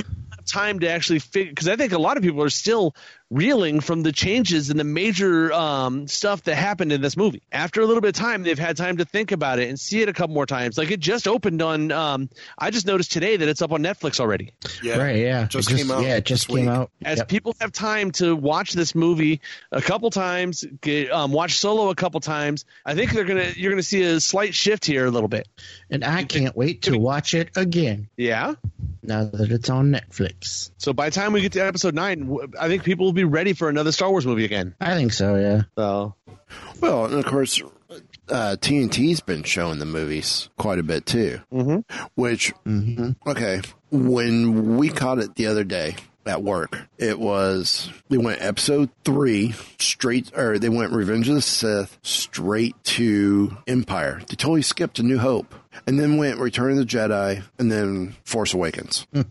[0.46, 2.96] Time to actually figure because I think a lot of people are still
[3.32, 7.42] reeling from the changes and the major um, stuff that happened in this movie.
[7.52, 10.02] After a little bit of time, they've had time to think about it and see
[10.02, 10.78] it a couple more times.
[10.78, 11.92] Like it just opened on.
[11.92, 14.52] Um, I just noticed today that it's up on Netflix already.
[14.84, 14.98] Yeah.
[14.98, 15.16] Right.
[15.18, 15.48] Yeah.
[15.48, 16.18] Just It came out Yeah.
[16.18, 16.68] It just came week.
[16.68, 16.92] out.
[17.04, 17.28] As Yep.
[17.30, 19.40] people have time to watch this movie
[19.72, 23.72] a couple times, get, um, watch Solo a couple times, I think they're gonna you're
[23.72, 25.48] gonna see a slight shift here a little bit.
[25.90, 28.56] And I can't wait to watch it again Yeah.
[29.04, 30.72] now that it's on Netflix.
[30.78, 33.54] So by the time we get to episode nine, I think people will be ready
[33.54, 34.76] for another Star Wars movie again.
[34.80, 35.36] I think so.
[35.36, 35.64] Yeah.
[35.78, 36.16] So
[36.80, 37.62] Well, and of course,
[38.30, 41.42] uh, TNT's been showing the movies quite a bit too.
[41.54, 41.80] Mm-hmm.
[42.16, 42.54] Which,
[43.28, 48.90] okay, when we caught it the other day at work, it was they went episode
[49.04, 54.22] three straight, or they went Revenge of the Sith straight to Empire.
[54.30, 55.54] They totally skipped A New Hope,
[55.86, 59.08] and then went Return of the Jedi, and then Force Awakens.
[59.14, 59.26] and,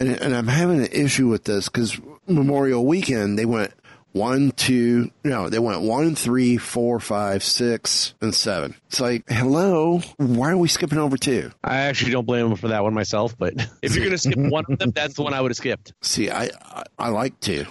[0.00, 3.72] and I'm having an issue with this because Memorial Weekend they went
[4.12, 8.74] one, two, no, they went one, three, four, five, six, and seven.
[8.86, 11.50] It's like, hello, why are we skipping over two?
[11.62, 14.38] I actually don't blame them for that one myself, but if you're going to skip
[14.38, 15.92] one of them, that's the one I would have skipped.
[16.00, 17.66] See, I, I, I like two.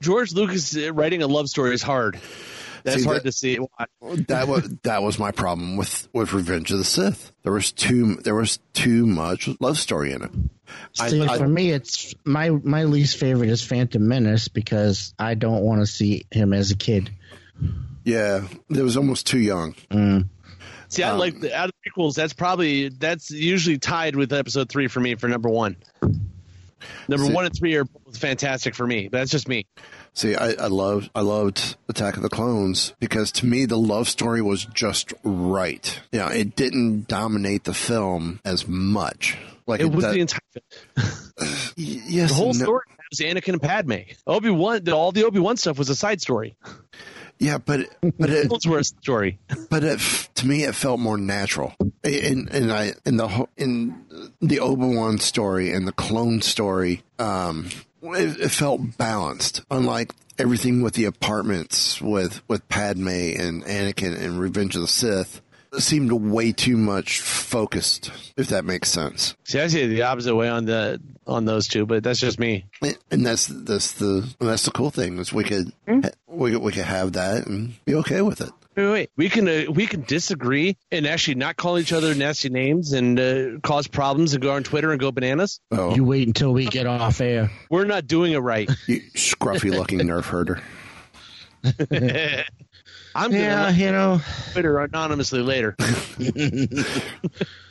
[0.00, 2.18] George Lucas uh, writing a love story is hard.
[2.84, 3.58] That's See, hard that- to see.
[4.28, 7.32] That was that was my problem with with Revenge of the Sith.
[7.42, 10.30] There was too there was too much love story in it.
[11.00, 15.34] I- See, I- for me, it's my my least favorite is Phantom Menace because I
[15.34, 17.10] don't want to see him as a kid.
[18.04, 19.74] yeah, it was almost too young.
[19.90, 20.28] Mm.
[20.88, 22.14] See, I um, like the out of prequels.
[22.14, 25.76] That's probably that's usually tied with episode three for me for number one.
[27.08, 29.08] Number See- one and three are both fantastic for me.
[29.08, 29.66] But that's just me.
[30.12, 34.08] See, I, I loved I loved Attack of the Clones because to me the love
[34.08, 36.00] story was just right.
[36.12, 39.36] You know, it didn't dominate the film as much.
[39.66, 40.40] Like It was that- the entire
[41.76, 43.92] yes, the whole no- story was Anakin and Padme.
[44.26, 46.56] Obi Wan, all the Obi Wan stuff was a side story.
[47.38, 47.80] Yeah, but
[48.18, 49.38] but it, were a story.
[49.68, 50.00] but it,
[50.36, 54.04] to me it felt more natural in in I in the whole- in
[54.40, 57.02] the Obi Wan story and the clone story.
[57.18, 57.68] Um,
[58.02, 64.38] it, it felt balanced, unlike everything with the apartments with with Padme and Anakin and
[64.40, 65.42] Revenge of the Sith.
[65.76, 69.36] It seemed way too much focused, if that makes sense.
[69.44, 72.38] See, I see it the opposite way on the on those two, but that's just
[72.38, 72.64] me.
[73.10, 75.72] And that's that's the that's the cool thing is we could
[76.26, 78.50] we could, we could have that and be okay with it.
[78.76, 79.10] Wait, wait.
[79.16, 83.18] We can uh, we can disagree and actually not call each other nasty names and
[83.18, 85.60] uh, cause problems and go on Twitter and go bananas.
[85.70, 87.50] Oh, You wait until we get off air.
[87.70, 88.70] We're not doing it right.
[88.86, 90.60] you scruffy looking nerf herder.
[93.16, 94.20] I'm Yeah, gonna you know,
[94.52, 95.74] Twitter anonymously later.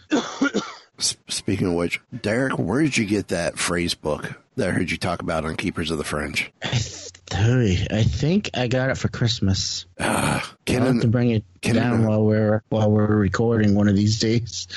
[0.97, 4.97] Speaking of which, Derek, where did you get that phrase book that I heard you
[4.97, 6.51] talk about on Keepers of the Fringe?
[6.63, 9.86] I, I think I got it for Christmas.
[9.99, 13.75] Ah, I'll Ken have to bring it Ken down and- while we're while we're recording
[13.75, 14.67] one of these days.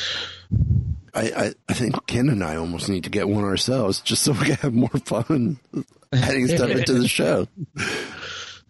[1.14, 4.32] I, I, I think Ken and I almost need to get one ourselves just so
[4.32, 5.58] we can have more fun
[6.12, 7.46] adding stuff into the show.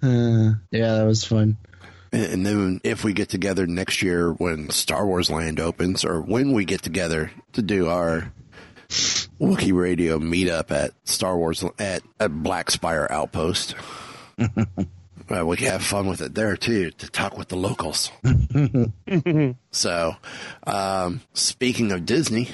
[0.02, 1.56] Uh, yeah, that was fun.
[2.12, 6.52] And, then if we get together next year when Star Wars Land opens, or when
[6.52, 8.32] we get together to do our
[8.88, 13.74] Wookie Radio meetup at Star Wars at, at Black Spire Outpost.
[15.28, 18.10] Well, we can have fun with it there too to talk with the locals.
[19.70, 20.16] so,
[20.66, 22.48] um, speaking of Disney,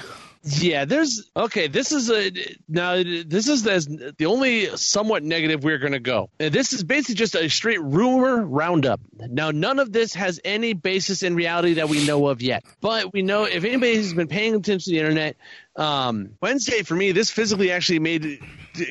[0.47, 1.67] Yeah, there's okay.
[1.67, 2.31] This is a
[2.67, 3.01] now.
[3.01, 6.29] This is as the only somewhat negative we're going to go.
[6.37, 8.99] This is basically just a straight rumor roundup.
[9.17, 12.63] Now, none of this has any basis in reality that we know of yet.
[12.79, 15.35] But we know if anybody's been paying attention to the internet,
[15.75, 18.39] um, Wednesday for me, this physically actually made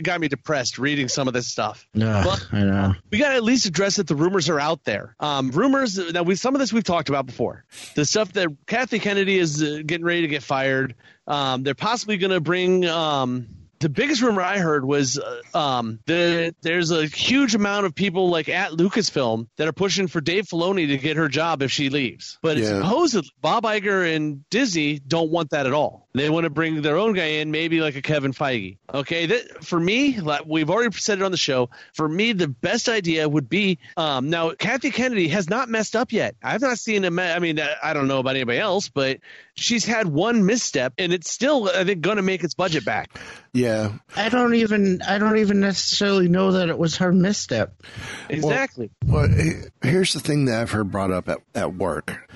[0.03, 1.87] got me depressed reading some of this stuff.
[1.95, 2.95] No, But- I know.
[3.11, 5.15] we got to at least address that the rumors are out there.
[5.21, 7.65] Um, rumors now we some of this we've talked about before.
[7.95, 10.95] The stuff that Kathy Kennedy is uh, getting ready to get fired.
[11.27, 12.85] Um, they're possibly going to bring.
[12.87, 13.49] Um,
[13.81, 18.31] the biggest rumor I heard was uh, um, the, there's a huge amount of people
[18.31, 21.91] like at Lucasfilm that are pushing for Dave Filoni to get her job if she
[21.91, 22.39] leaves.
[22.41, 22.79] But Yeah.
[22.81, 26.04] supposedly Bob Iger and Disney don't want that at all.
[26.17, 28.77] They want to bring their own guy in, maybe like a Kevin Feige.
[28.93, 31.71] Okay, that, for me, like we've already said it on the show.
[31.93, 34.51] For me, the best idea would be um, now.
[34.53, 36.37] Kathy Kennedy has not messed up yet.
[36.41, 37.11] I've not seen a.
[37.11, 39.19] Me- I mean, I I don't know about anybody else, but
[39.57, 43.11] she's had one misstep, and it's still, I think, going to make its budget back.
[43.53, 47.83] yeah, I don't even I don't even necessarily know that it was her misstep.
[48.29, 48.91] Exactly.
[49.05, 52.31] Well, he- here's the thing that I've heard brought up at, at work.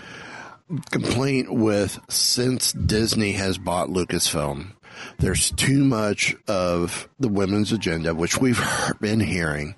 [0.90, 4.72] Complaint with since Disney has bought Lucasfilm,
[5.18, 8.62] there's too much of the women's agenda, which we've
[9.00, 9.76] been hearing.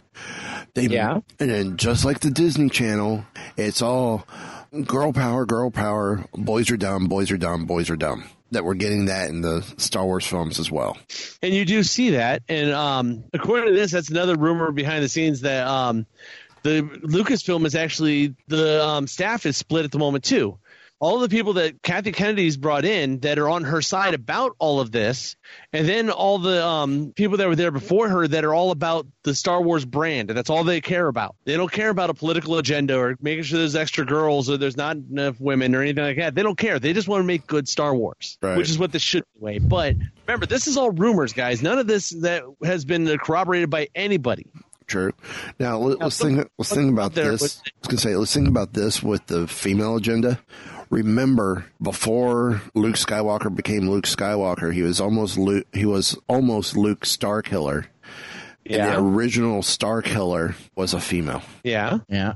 [0.74, 1.20] They, Yeah.
[1.38, 3.24] And then just like the Disney Channel,
[3.56, 4.26] it's all
[4.84, 8.24] girl power, girl power, boys are dumb, boys are dumb, boys are dumb.
[8.52, 10.98] That we're getting that in the Star Wars films as well.
[11.40, 12.42] And you do see that.
[12.48, 16.04] And um, according to this, that's another rumor behind the scenes that um,
[16.62, 20.58] the Lucasfilm is actually the um, staff is split at the moment too.
[21.02, 24.80] All the people that Kathy Kennedy's brought in that are on her side about all
[24.80, 25.34] of this,
[25.72, 29.06] and then all the um, people that were there before her that are all about
[29.24, 31.36] the Star Wars brand, and that's all they care about.
[31.46, 34.76] They don't care about a political agenda or making sure there's extra girls or there's
[34.76, 36.34] not enough women or anything like that.
[36.34, 36.78] They don't care.
[36.78, 38.58] They just want to make good Star Wars, Right.
[38.58, 39.58] which is what this should be.
[39.58, 41.62] But remember, this is all rumors, guys.
[41.62, 44.44] None of this that has been corroborated by anybody.
[44.86, 45.12] True.
[45.58, 46.48] Now let, us look- think.
[46.58, 47.40] Let's think about this.
[47.40, 50.38] I was gonna say, let's think about this with the female agenda.
[50.90, 55.66] Remember, before Luke Skywalker became Luke Skywalker, he was almost Luke.
[55.72, 57.86] He was almost Luke Starkiller.
[58.66, 58.90] and Yeah.
[58.96, 61.42] the original Star Killer was a female.
[61.64, 61.98] Yeah.
[62.08, 62.34] Yeah.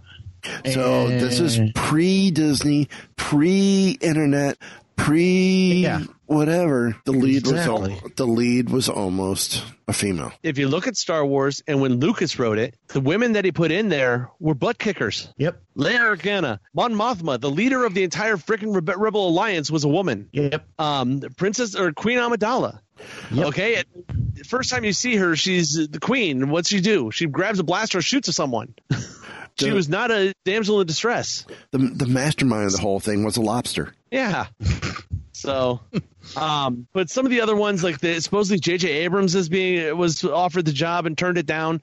[0.72, 4.56] So this is pre Disney, pre internet,
[4.96, 6.00] pre Yeah.
[6.26, 6.96] Whatever.
[7.04, 7.92] The lead Exactly.
[7.92, 10.32] was al- the lead was almost a female.
[10.42, 13.52] If you look at Star Wars and when Lucas wrote it, the women that he
[13.52, 15.28] put in there were butt kickers.
[15.36, 15.60] Yep.
[15.76, 19.88] Leia Organa, Mon Mothma, the leader of the entire freaking Rebe- Rebel Alliance, was a
[19.88, 20.28] woman.
[20.32, 20.64] Yep.
[20.78, 22.80] Um, Princess or Queen Amidala.
[23.32, 23.46] Yep.
[23.48, 23.86] Okay, and
[24.34, 26.48] the first time you see her, she's the queen.
[26.48, 27.10] What's she do?
[27.10, 28.74] She grabs a blaster, shoots at someone.
[29.58, 31.44] she The- was not a damsel in distress.
[31.72, 33.92] The the mastermind of the whole thing was a lobster.
[34.12, 34.46] Yeah.
[35.44, 35.80] So,
[36.36, 38.88] um, but some of the other ones, like the supposedly J.J.
[38.88, 41.82] Abrams is being was offered the job and turned it down.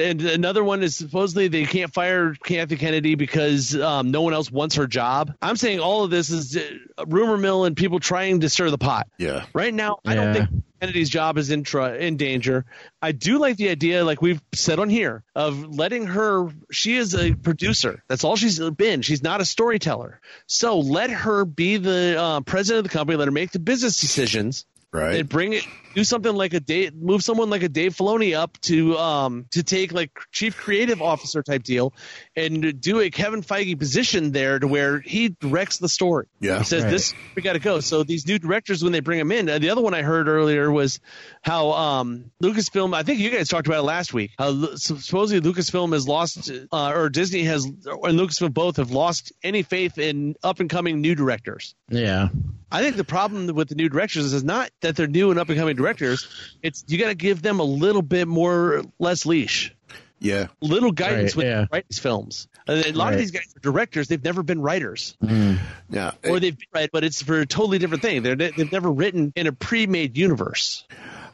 [0.00, 4.52] And another one is supposedly they can't fire Kathy Kennedy because um, no one else
[4.52, 5.34] wants her job.
[5.42, 8.78] I'm saying all of this is uh, rumor mill and people trying to stir the
[8.78, 9.08] pot.
[9.18, 9.46] Yeah.
[9.52, 12.64] Right now, I don't think Kennedy's job is in tr- in danger.
[13.00, 16.48] I do like the idea, like we've said on here, of letting her.
[16.72, 18.02] She is a producer.
[18.08, 19.02] That's all she's been.
[19.02, 20.20] She's not a storyteller.
[20.48, 23.16] So let her be the uh, president of the company.
[23.16, 24.66] Let her make the business decisions.
[24.90, 25.20] Right.
[25.20, 25.64] And bring it,
[25.94, 29.62] do something like a Dave, move someone like a Dave Filoni up to um to
[29.62, 31.92] take like chief creative officer type deal,
[32.36, 36.26] and do a Kevin Feige position there to where he directs the story.
[36.40, 36.58] Yeah.
[36.58, 36.90] He says Right.
[36.90, 37.80] this we got to go.
[37.80, 40.28] So these new directors, when they bring them in, uh, the other one I heard
[40.28, 41.00] earlier was
[41.42, 42.94] how um, Lucasfilm.
[42.94, 44.32] I think you guys talked about it last week.
[44.38, 49.62] How supposedly Lucasfilm has lost, uh, or Disney has, and Lucasfilm both have lost any
[49.62, 51.74] faith in up and coming new directors.
[51.88, 52.28] Yeah.
[52.70, 55.50] I think the problem with the new directors is not that they're new and up
[55.50, 56.28] and coming directors.
[56.62, 59.74] It's you got to give them a little bit more less leash,
[60.20, 60.46] Yeah.
[60.60, 61.66] little guidance Right, with yeah.
[61.72, 62.48] write these films.
[62.68, 65.56] A lot of these guys are directors; they've never been writers mm-hmm.
[65.90, 66.12] Yeah.
[66.24, 68.22] or they've been right, but it's for a totally different thing.
[68.22, 70.84] They're, they've never written in a pre-made universe.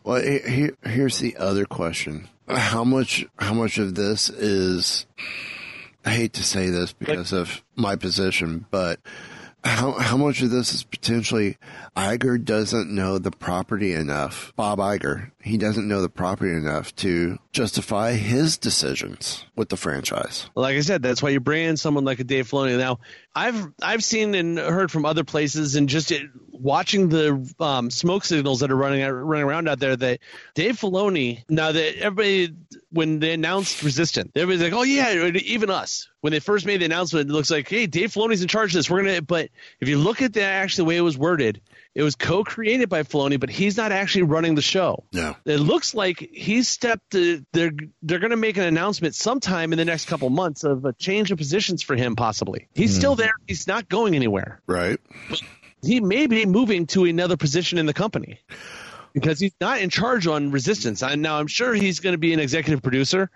[0.04, 3.26] Well, here, here's the other question: How much?
[3.38, 5.04] How much of this is?
[6.06, 9.00] I hate to say this because of my position, but
[9.64, 11.56] how how much of this is potentially
[11.96, 14.52] Iger doesn't know the property enough?
[14.56, 20.48] Bob Iger, he doesn't know the property enough to justify his decisions with the franchise.
[20.54, 22.78] Like I said, that's why you bring in someone like a Dave Filoni.
[22.78, 23.00] Now,
[23.34, 28.24] I've I've seen and heard from other places, and just it, watching the um, smoke
[28.24, 30.20] signals that are running running around out there, that
[30.54, 31.44] Dave Filoni.
[31.48, 32.54] Now that everybody,
[32.90, 36.07] when they announced Resistance, everybody's like, "Oh yeah," even us.
[36.28, 38.74] When they first made the announcement, it looks like, "Hey, Dave Filoni's in charge of
[38.74, 38.90] this.
[38.90, 39.48] We're gonna." But
[39.80, 41.62] if you look at the actually the way it was worded,
[41.94, 45.04] it was co-created by Filoni, but he's not actually running the show.
[45.10, 45.36] No.
[45.46, 47.12] It looks like he stepped.
[47.12, 47.72] To, they're
[48.02, 51.30] they're going to make an announcement sometime in the next couple months of a change
[51.30, 52.14] of positions for him.
[52.14, 53.22] Possibly, he's still hmm.
[53.22, 53.32] there.
[53.46, 54.60] He's not going anywhere.
[54.66, 55.00] Right.
[55.82, 58.40] He may be moving to another position in the company
[59.20, 61.02] because he's not in charge on Resistance.
[61.02, 63.30] I, now I'm sure he's going to be an executive producer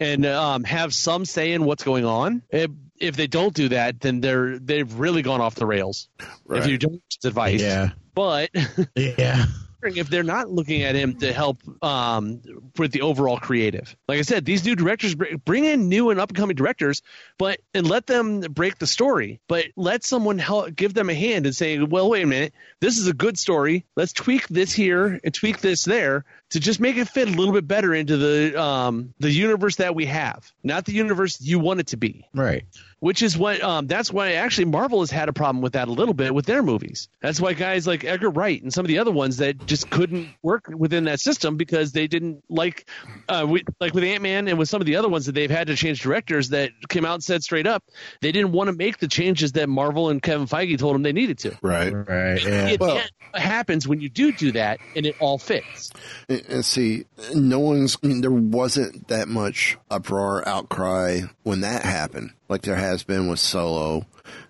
[0.00, 2.42] and um, have some say in what's going on.
[2.50, 6.08] If, if they don't do that, then they're they've really gone off the rails.
[6.46, 6.60] Right.
[6.60, 7.90] If you don't advice, Yeah.
[8.14, 8.50] but.
[8.96, 9.44] Yeah.
[9.86, 12.40] Wondering if they're not looking at him to help um,
[12.76, 13.96] with the overall creative.
[14.08, 17.02] Like I said, these new directors bring in new and upcoming directors,
[17.38, 19.40] but and let them break the story.
[19.48, 22.98] But let someone help give them a hand and say, "Well, wait a minute, this
[22.98, 23.84] is a good story.
[23.96, 27.52] Let's tweak this here and tweak this there to just make it fit a little
[27.52, 31.80] bit better into the um, the universe that we have, not the universe you want
[31.80, 32.64] it to be." Right.
[33.00, 35.92] which is what um, that's why actually Marvel has had a problem with that a
[35.92, 37.08] little bit with their movies.
[37.20, 40.28] That's why guys like Edgar Wright and some of the other ones that just couldn't
[40.42, 42.88] work within that system because they didn't like,
[43.28, 45.50] uh, we, like with Ant Man and with some of the other ones that they've
[45.50, 47.84] had to change directors that came out and said straight up
[48.20, 51.12] they didn't want to make the changes that Marvel and Kevin Feige told them they
[51.12, 51.56] needed to.
[51.62, 51.92] Right.
[51.92, 52.42] Right.
[52.42, 52.68] Yeah.
[52.68, 52.94] It Well-
[53.32, 55.90] what happens when you do do that and it all fits.
[56.28, 61.82] And and see, no one's, I mean, there wasn't that much uproar, outcry when that
[61.82, 64.06] happened, like there has been with Solo.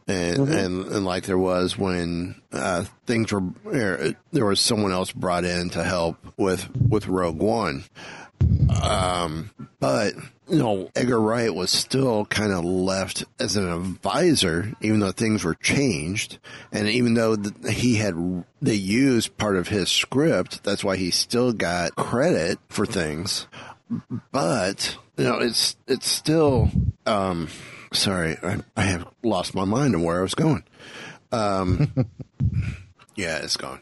[0.09, 5.11] And, and, and like there was when, uh, things were, er, there was someone else
[5.11, 7.84] brought in to help with, with Rogue One.
[8.82, 10.14] Um, but,
[10.49, 15.45] you know, Edgar Wright was still kind of left as an advisor, even though things
[15.45, 16.39] were changed.
[16.72, 21.11] And even though th- he had, they used part of his script, that's why he
[21.11, 23.47] still got credit for things.
[24.32, 26.70] But, you know, it's, it's still,
[27.07, 27.49] um,
[27.93, 30.64] sorry, I, I have lost my mind on where I was going.
[31.32, 31.93] Um,
[33.16, 33.80] yeah, it's gone.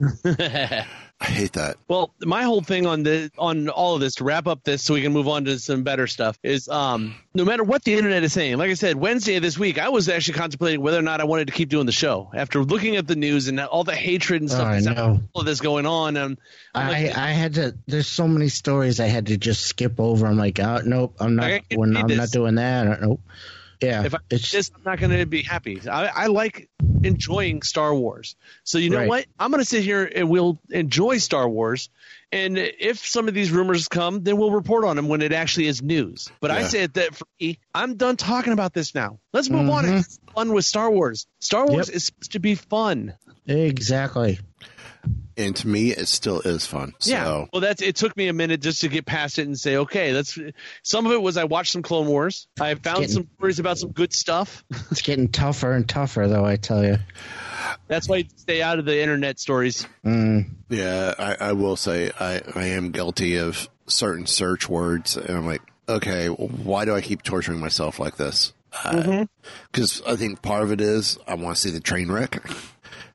[1.24, 1.78] I hate that.
[1.88, 4.92] Well, my whole thing on the on all of this to wrap up this, so
[4.92, 8.22] we can move on to some better stuff, is um, no matter what the internet
[8.24, 8.58] is saying.
[8.58, 11.24] Like I said, Wednesday of this week, I was actually contemplating whether or not I
[11.24, 14.42] wanted to keep doing the show after looking at the news and all the hatred
[14.42, 14.66] and stuff.
[14.66, 15.20] Oh, I that's- know.
[15.32, 16.36] All of this going on, and
[16.74, 17.74] I'm I, like, I had to.
[17.86, 20.26] There's so many stories I had to just skip over.
[20.26, 21.62] I'm like, oh, nope, I'm not.
[21.74, 22.18] When, I'm this.
[22.18, 23.00] not doing that.
[23.00, 23.20] Nope.
[23.84, 25.80] Yeah, if I it's this, I'm not going to be happy.
[25.88, 26.68] I, I like
[27.02, 28.36] enjoying Star Wars.
[28.64, 29.08] So you know Right.
[29.08, 29.26] what?
[29.38, 31.90] I'm going to sit here and we'll enjoy Star Wars.
[32.32, 35.66] And if some of these rumors come, then we'll report on them when it actually
[35.68, 36.30] is news.
[36.40, 36.68] But I Yeah.
[36.68, 39.20] say that for me, I'm done talking about this now.
[39.32, 39.96] Let's move on and mm-hmm.
[39.96, 41.26] have fun with Star Wars.
[41.40, 41.96] Star Wars Yep.
[41.96, 43.14] is supposed to be fun.
[43.46, 44.40] exactly.
[45.36, 46.94] And to me, it still is fun.
[47.02, 47.24] Yeah.
[47.24, 47.96] So Well, that's it.
[47.96, 50.38] Took me a minute just to get past it and say, okay, that's
[50.82, 52.46] some of it was I watched some Clone Wars.
[52.60, 54.64] I found Getting- some stories about some good stuff.
[54.90, 56.44] It's getting tougher and tougher, though.
[56.44, 56.98] I tell you.
[57.88, 59.86] That's why you stay out of the internet stories.
[60.04, 65.36] Mm, yeah, I, I will say I, I am guilty of certain search words, and
[65.36, 68.52] I'm like, okay, why do I keep torturing myself like this?
[69.72, 72.42] Because I think part of it is I want to see the train wreck,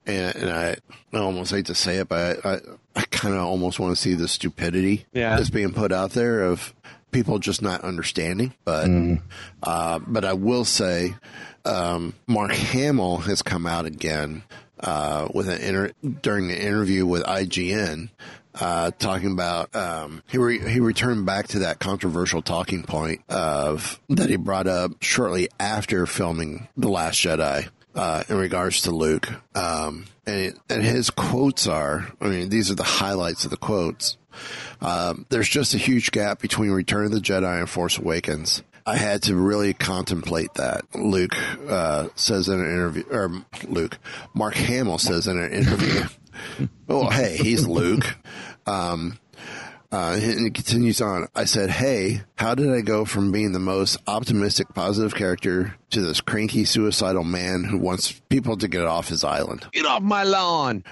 [0.10, 0.76] and, and I,
[1.14, 2.60] I almost hate to say it, but I, I,
[2.96, 5.36] I kind of almost want to see the stupidity Yeah.
[5.36, 6.74] that's being put out there of
[7.12, 8.54] people just not understanding.
[8.66, 8.90] But
[9.64, 11.16] uh, but I will say,
[11.66, 14.44] um, Mark Hamill has come out again
[14.80, 15.92] uh, with an inter-
[16.22, 18.10] during the interview with IGN.
[18.60, 24.00] Uh, talking about um, he re- he returned back to that controversial talking point of
[24.10, 29.28] that he brought up shortly after filming the Last Jedi uh, in regards to Luke,
[29.56, 34.18] um, and and his quotes are I mean these are the highlights of the quotes.
[34.82, 38.64] Um, there's just a huge gap between Return of the Jedi and Force Awakens.
[38.86, 40.84] I had to really contemplate that.
[40.96, 41.36] Luke
[41.68, 44.00] uh, says in an interview, or Luke,
[44.34, 46.06] Mark Hamill says in an interview,
[46.90, 48.18] "Oh, hey, he's Luke."
[48.66, 49.20] Um,
[49.92, 51.28] uh, and it continues on.
[51.36, 56.02] I said, "Hey, how did I go from being the most optimistic, positive character to
[56.02, 60.24] this cranky, suicidal man who wants people to get off his island?" Get off my
[60.24, 60.84] lawn.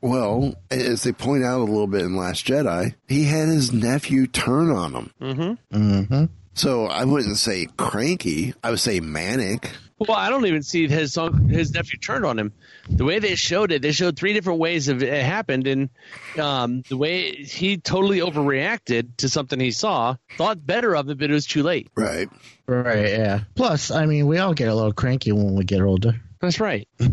[0.00, 4.26] Well, as they point out a little bit in Last Jedi, he had his nephew
[4.26, 5.12] turn on him.
[5.20, 5.76] Mm-hmm.
[5.76, 6.24] Mm-hmm.
[6.54, 8.54] So I wouldn't say cranky.
[8.64, 9.70] I would say manic.
[9.98, 12.52] Well, I don't even see his son, his nephew turned on him.
[12.88, 15.90] The way they showed it, they showed three different ways of it happened, and
[16.38, 21.30] um, the way he totally overreacted to something he saw, thought better of it, but
[21.30, 21.88] it was too late.
[21.96, 22.28] Right.
[22.66, 23.10] right.
[23.10, 23.40] Yeah.
[23.56, 26.20] Plus, I mean, we all get a little cranky when we get older.
[26.40, 26.86] That's right.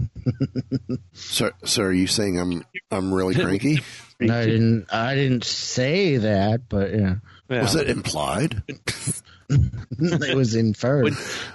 [1.14, 3.80] So, so are you saying I'm I'm really cranky?
[4.22, 4.88] I didn't.
[4.94, 7.16] I didn't say that, but yeah,
[7.50, 7.62] Yeah.
[7.62, 8.64] Was it implied?
[10.00, 11.14] it was inferred.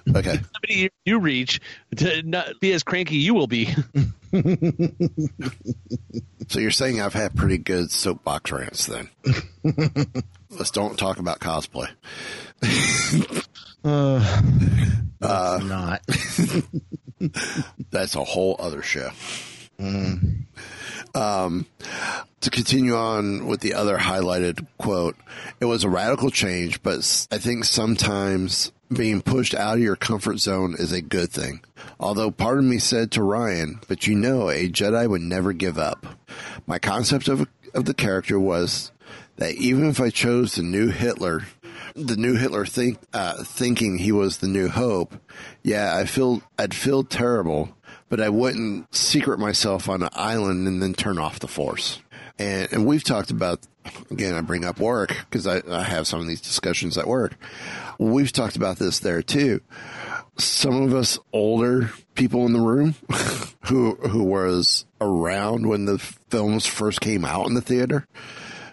[0.08, 0.40] Okay.
[0.52, 1.60] Somebody you reach
[1.96, 3.74] to not be as cranky you will be.
[6.48, 9.08] So you're saying I've had pretty good soapbox rants then.
[10.50, 11.88] Let's don't talk about cosplay.
[13.84, 14.42] Uh,
[15.22, 16.02] Uh, not.
[17.90, 19.10] That's a whole other show.
[21.14, 21.66] Um,
[22.40, 25.16] to continue on with the other highlighted quote,
[25.60, 30.38] it was a radical change, but I think sometimes being pushed out of your comfort
[30.38, 31.60] zone is a good thing.
[31.98, 35.78] Although part of me said to Rian, but you know, a Jedi would never give
[35.78, 36.06] up.
[36.66, 38.90] My concept of, of the character was
[39.36, 41.42] that even if I chose the new Hitler,
[41.94, 45.14] the new Hitler think, uh, thinking he was the new hope,
[45.62, 47.76] yeah, I feel, I'd feel terrible,
[48.10, 52.00] but I wouldn't secret myself on an island and then turn off the force.
[52.38, 53.66] And, and we've talked about,
[54.10, 57.36] again, I bring up work because I, I have some of these discussions at work.
[57.98, 59.60] We've talked about this there too.
[60.38, 62.96] Some of us older people in the room
[63.66, 68.06] who, who was around when the films first came out in the theater,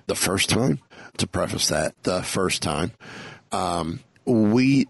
[0.07, 0.79] the first time,
[1.17, 2.91] to preface that, the first time,
[3.51, 4.87] um, we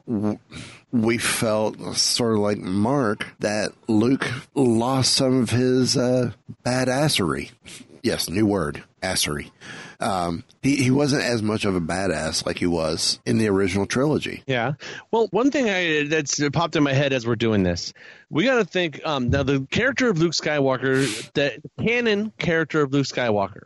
[0.92, 6.32] we felt sort of like Mark that Luke lost some of his uh,
[6.66, 7.52] badassery.
[8.04, 9.52] Yes, new word, assery.
[10.00, 13.86] Um, he he wasn't as much of a badass like he was in the original
[13.86, 14.44] trilogy.
[14.46, 14.74] Yeah.
[15.12, 17.94] Well, one thing I that's popped in my head as we're doing this,
[18.30, 19.02] we got to think.
[19.04, 23.64] Um, now the character of Luke Skywalker, the canon character of Luke Skywalker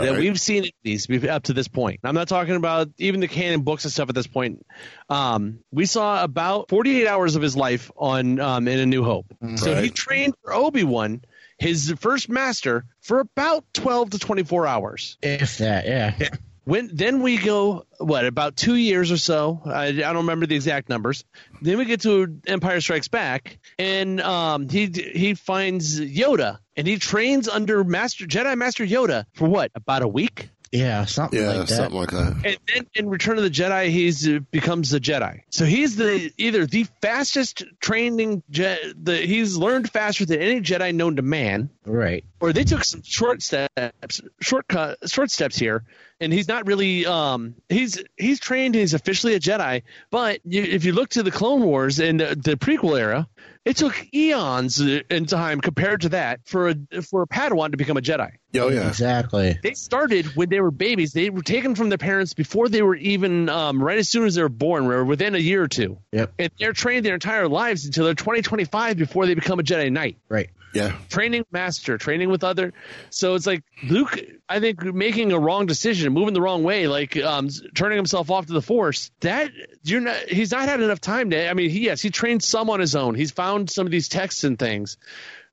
[0.00, 2.00] that we've seen in these up to this point.
[2.04, 4.64] I'm not talking about even the canon books and stuff at this point.
[5.08, 9.26] Um, we saw about 48 hours of his life on um, in A New Hope.
[9.56, 11.22] So he trained for Obi Wan,
[11.58, 15.18] his first master, for about 12 to 24 hours.
[15.22, 16.28] if that, yeah.
[16.66, 19.62] When then we go what about two years or so?
[19.64, 21.24] I, I don't remember the exact numbers.
[21.62, 26.98] Then we get to Empire Strikes Back, and um, he he finds Yoda, and he
[26.98, 30.50] trains under Master Jedi Master Yoda for what about a week?
[30.72, 31.74] Yeah, something Yeah, like that.
[31.76, 32.32] something like that.
[32.44, 35.42] And then in Return of the Jedi, he's uh, becomes the Jedi.
[35.48, 38.42] So he's the either the fastest training.
[38.50, 42.24] Je- the he's learned faster than any Jedi known to man, Right.
[42.40, 45.84] or they took some short steps, shortcut, short steps here,
[46.20, 47.06] and he's not really.
[47.06, 48.74] Um, he's he's trained.
[48.74, 52.34] He's officially a Jedi, but you, if you look to the Clone Wars and the,
[52.42, 53.28] the prequel era,
[53.64, 57.76] it took eons uh, in time compared to that for a for a Padawan to
[57.76, 58.32] become a Jedi.
[58.54, 59.58] Oh yeah, Exactly.
[59.62, 61.12] They started when they were babies.
[61.12, 64.34] They were taken from their parents before they were even um, right as soon as
[64.34, 65.98] they were born, or within a year or two.
[66.12, 66.32] Yep.
[66.38, 69.92] And they're trained their entire lives until they're 20, 25 before they become a Jedi
[69.92, 70.48] Knight Right.
[70.72, 70.96] yeah.
[71.10, 72.72] training master, training with other.
[73.10, 77.16] So it's like Luke, I think, making a wrong decision, moving the wrong way, like
[77.16, 79.10] um, turning himself off to the Force.
[79.20, 79.50] That
[79.82, 80.16] you're not.
[80.28, 81.48] He's not had enough time to.
[81.50, 83.14] I mean, he, yes, he trained some on his own.
[83.14, 84.96] He's found some of these texts and things.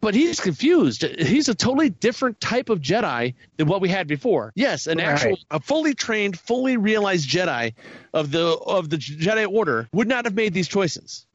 [0.01, 1.03] But he's confused.
[1.03, 4.51] He's a totally different type of Jedi than what we had before.
[4.53, 5.07] Yes, an Right.
[5.07, 7.73] actual, a fully trained, fully realized Jedi
[8.13, 11.25] of the of the Jedi Order would not have made these choices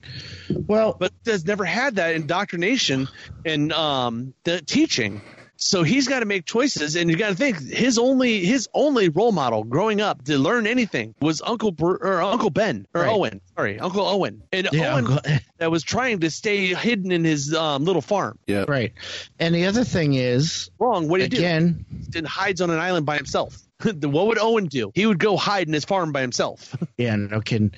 [0.51, 3.09] Well, but has never had that indoctrination
[3.47, 5.23] and um, the teaching.
[5.61, 9.09] So he's got to make choices, and you got to think his only his only
[9.09, 13.13] role model growing up to learn anything was Uncle Br- or Uncle Ben or Right.
[13.13, 13.41] Owen.
[13.57, 17.53] Sorry, Uncle Owen, and yeah, Owen Uncle- that was trying to stay hidden in his
[17.55, 18.39] um, little farm.
[18.47, 18.67] Yeah.
[18.69, 18.93] right.
[19.41, 21.09] And the other thing is, Wrong.
[21.09, 22.19] What did he again, do?
[22.21, 23.59] And hides on an island by himself.
[23.83, 24.93] what would Owen do?
[24.95, 26.77] He would go hide in his farm by himself.
[26.97, 27.73] yeah, no kidding.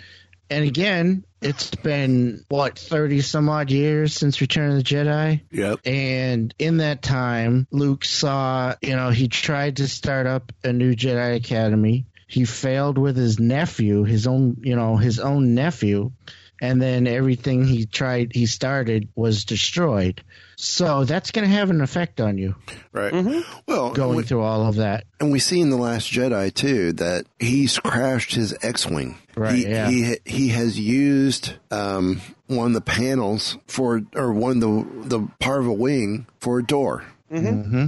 [0.50, 5.42] And again, it's been what thirty some odd years since Return of the Jedi.
[5.52, 5.80] Yep.
[5.86, 10.94] And in that time, Luke saw, you know, he tried to start up a new
[10.94, 12.06] Jedi Academy.
[12.26, 16.12] He failed with his nephew, his own, you know, his own nephew.
[16.60, 20.22] And then everything he tried, he started was destroyed.
[20.62, 22.54] So that's going to have an effect on you
[22.92, 23.12] Right.
[23.12, 23.40] Mm-hmm.
[23.66, 25.04] Well, going we- through all of that.
[25.20, 29.16] and we see in the Last Jedi too that he's crashed his X-wing.
[29.36, 29.88] Right, He, yeah.
[29.88, 35.28] he he has used um, one of the panels for, or one of the the
[35.38, 37.04] part of a wing for a door.
[37.32, 37.86] Mm-hmm.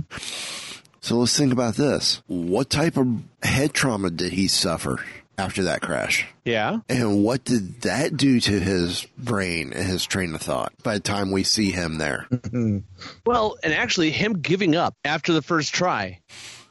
[1.00, 2.22] So let's think about this.
[2.28, 3.08] What type of
[3.42, 5.04] head trauma did he suffer
[5.45, 6.26] after that crash?
[6.45, 6.78] Yeah.
[6.88, 11.01] And what did that do to his brain and his train of thought by the
[11.01, 12.26] time we see him there?
[12.30, 12.78] Mm-hmm.
[13.26, 16.20] Well, and actually, him giving up after the first try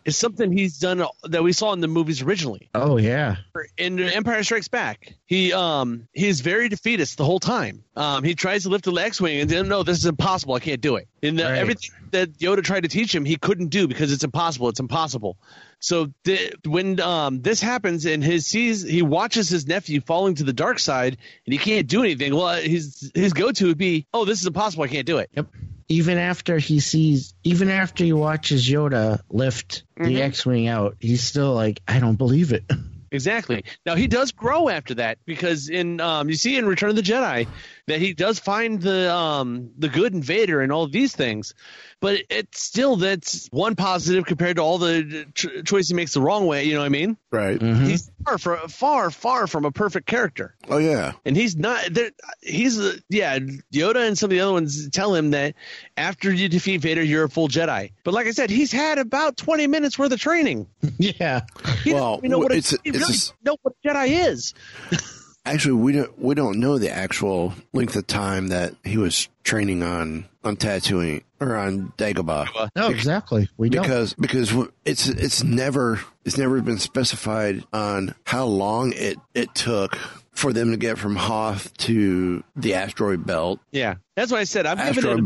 [0.06, 2.70] is something he's done that we saw in the movies originally.
[2.74, 3.38] Oh, yeah.
[3.78, 7.84] In Empire Strikes Back, he um he's very defeatist the whole time.
[7.96, 10.56] Um, he tries to lift the X-wing and then no, this is impossible.
[10.56, 11.08] I can't do it.
[11.22, 11.58] And the, Right.
[11.58, 14.70] everything that Yoda tried to teach him, he couldn't do because it's impossible.
[14.70, 15.38] It's impossible.
[15.80, 20.44] So the, when um, this happens and his sees he watches his nephew falling to
[20.44, 22.36] the dark side and he can't do anything.
[22.36, 24.84] Well, his his go to would be, oh, this is impossible.
[24.84, 25.30] I can't do it.
[25.36, 25.48] Yep.
[25.92, 31.54] Even after he sees, even after he watches Yoda lift the X-wing out, he's still
[31.54, 32.64] like, I don't believe it.
[33.14, 33.66] Exactly.
[33.86, 37.02] Now he does grow after that because in um, you see in Return of the
[37.02, 37.46] Jedi
[37.88, 41.54] that he does find the um, the good in Vader and all of these things,
[42.00, 46.22] but it's still that's one positive compared to all the ch- choice he makes the
[46.22, 46.64] wrong way.
[46.66, 47.18] You know what I mean?
[47.32, 47.60] Right.
[47.60, 47.86] Mm-hmm.
[47.86, 51.14] He's far, far, far, far from a perfect character, Oh yeah.
[51.26, 51.84] and he's not.
[51.92, 52.12] there-
[52.42, 53.38] He's uh, yeah.
[53.74, 55.56] Yoda and some of the other ones tell him that
[55.98, 57.92] after you defeat Vader, you're a full Jedi.
[58.04, 60.68] But like I said, he's had about twenty minutes worth of training.
[60.98, 61.42] yeah.
[61.84, 63.74] He Well, doesn't know what a- it's a- he it's really s- doesn't know what
[63.84, 64.54] a Jedi is.
[65.46, 69.82] Actually, we don't we don't know the actual length of time that he was training
[69.82, 72.70] on on Tatooine or on Dagobah.
[72.76, 73.50] No, exactly.
[73.58, 73.82] We don't.
[73.82, 74.54] because because
[74.86, 79.96] it's it's never it's never been specified on how long it it took
[80.32, 83.60] for them to get from Hoth to the asteroid belt.
[83.72, 85.26] Yeah, that's why I said I'm giving it a Asteroid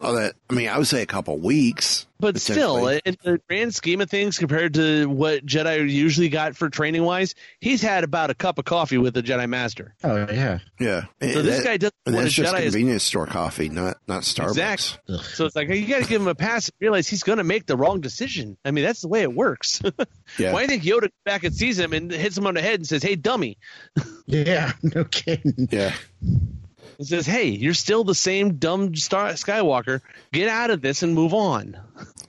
[0.00, 0.10] belt.
[0.14, 0.34] All that.
[0.50, 2.06] I mean, I would say a couple weeks.
[2.20, 3.00] but still, potentially.
[3.04, 7.34] in the grand scheme of things, compared to what Jedi usually got for training wise,
[7.60, 9.94] he's had about a cup of coffee with the Jedi Master.
[10.04, 10.58] oh, yeah.
[10.80, 11.02] yeah.
[11.20, 12.74] So this guy doesn't And that's a just Jedi is.
[12.74, 14.48] convenience store coffee, not not Starbucks.
[14.50, 15.18] Exactly.
[15.34, 17.44] So it's like you got to give him a pass and realize he's going to
[17.44, 18.56] make the wrong decision.
[18.64, 19.80] I mean, that's the way it works.
[20.38, 20.52] Yeah.
[20.52, 22.60] Why do you think Yoda comes back and sees him and hits him on the
[22.60, 23.56] head and says, "Hey, dummy,"
[24.26, 24.72] Yeah.
[24.82, 25.68] No kidding.
[25.70, 25.94] Yeah.
[26.98, 30.00] And says, "Hey, you're still the same dumb Star Skywalker.
[30.32, 31.76] Get out of this and move on.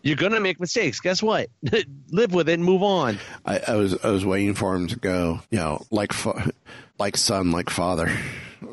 [0.02, 1.00] You're going to make mistakes.
[1.00, 1.50] Guess what?
[2.12, 4.96] Live with it and move on." I, I was I was waiting for him to
[4.98, 6.52] go, you know, like fa-
[6.98, 8.12] like son, like father,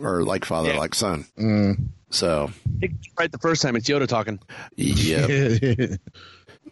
[0.00, 0.78] or like father, Yeah.
[0.78, 1.26] like son.
[1.38, 1.88] Mm.
[2.10, 2.50] So,
[3.18, 4.38] Right the first time, it's Yoda talking.
[4.76, 5.96] yeah.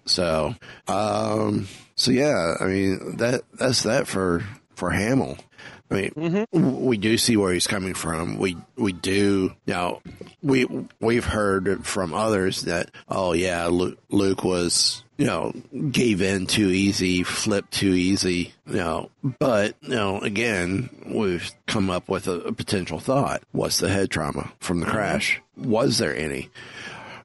[0.07, 0.55] So,
[0.87, 1.67] um,
[1.97, 4.45] so yeah, I mean that that's that for
[4.75, 5.39] for Hamill.
[5.91, 6.85] I mean, Mm-hmm.
[6.85, 8.39] we do see where he's coming from.
[8.39, 10.01] We we do now.
[10.43, 10.67] We
[11.01, 15.53] we've heard from others that oh yeah, Luke, Luke was you know
[15.91, 18.53] gave in too easy, flipped too easy.
[18.67, 23.43] You know, but you know again, we've come up with a, a potential thought.
[23.53, 24.87] What's the head trauma from Mm-hmm.
[24.87, 25.41] the crash?
[25.57, 26.49] Was there any?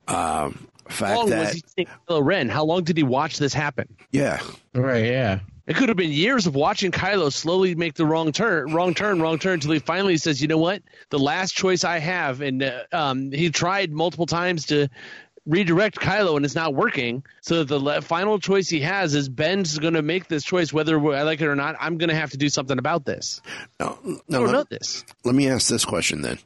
[0.07, 2.49] Um, How fact long that was he Ren?
[2.49, 3.87] How long did he watch this happen?
[4.11, 4.39] yeah,
[4.73, 5.39] Right, yeah.
[5.69, 9.21] It could have been years of watching Kylo slowly make the wrong turn, wrong turn,
[9.21, 10.81] wrong turn, until he finally says, "You know what?
[11.11, 14.89] The last choice I have." And uh, um, he tried multiple times to
[15.45, 17.23] redirect Kylo, and it's not working.
[17.49, 20.99] So the le- final choice he has is Ben's going to make this choice, whether
[21.15, 21.77] I like it or not.
[21.79, 23.41] I'm going to have to do something about this.
[23.79, 23.97] no,
[24.27, 24.43] no.
[24.43, 25.03] Let, this.
[25.25, 26.37] let me ask this question then: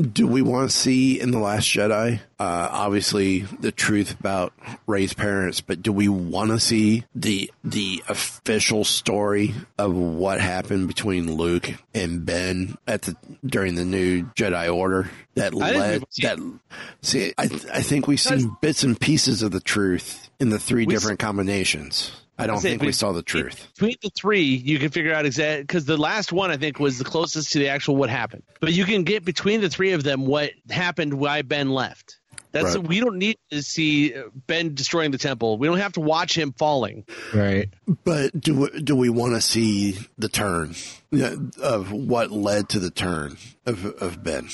[0.00, 4.52] Do we want to see in the Last Jedi, uh, obviously the truth about
[4.86, 10.86] Rey's parents, but do we want to see the the official story of what happened
[10.86, 16.58] between Luke and Ben at the during the new Jedi Order that led that?
[17.02, 20.86] See, I I think we've seen bits and pieces of the truth in the three
[20.86, 22.12] We different combinations.
[22.40, 23.66] I don't say think we we- saw the truth.
[23.74, 26.98] Between the three, you can figure out exactly because the last one I think was
[26.98, 28.44] the closest to the actual what happened.
[28.60, 32.17] But you can get between the three of them what happened why Ben left.
[32.52, 32.86] That's Right.
[32.86, 34.14] we don't need to see
[34.46, 35.58] Ben destroying the temple.
[35.58, 37.04] We don't have to watch him falling.
[37.34, 37.68] Right.
[38.04, 40.74] But do we, do we want to see the turn
[41.62, 43.36] of what led to the turn
[43.66, 44.48] of of Ben?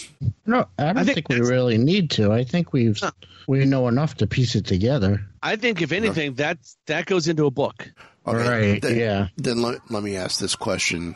[0.46, 2.32] No, I don't think think, we really need to.
[2.32, 3.00] I think we've
[3.46, 5.24] we know enough to piece it together.
[5.42, 7.90] I think if anything, that that goes into a book.
[8.26, 9.28] Right, Then, yeah.
[9.36, 11.14] Then let, let me ask this question.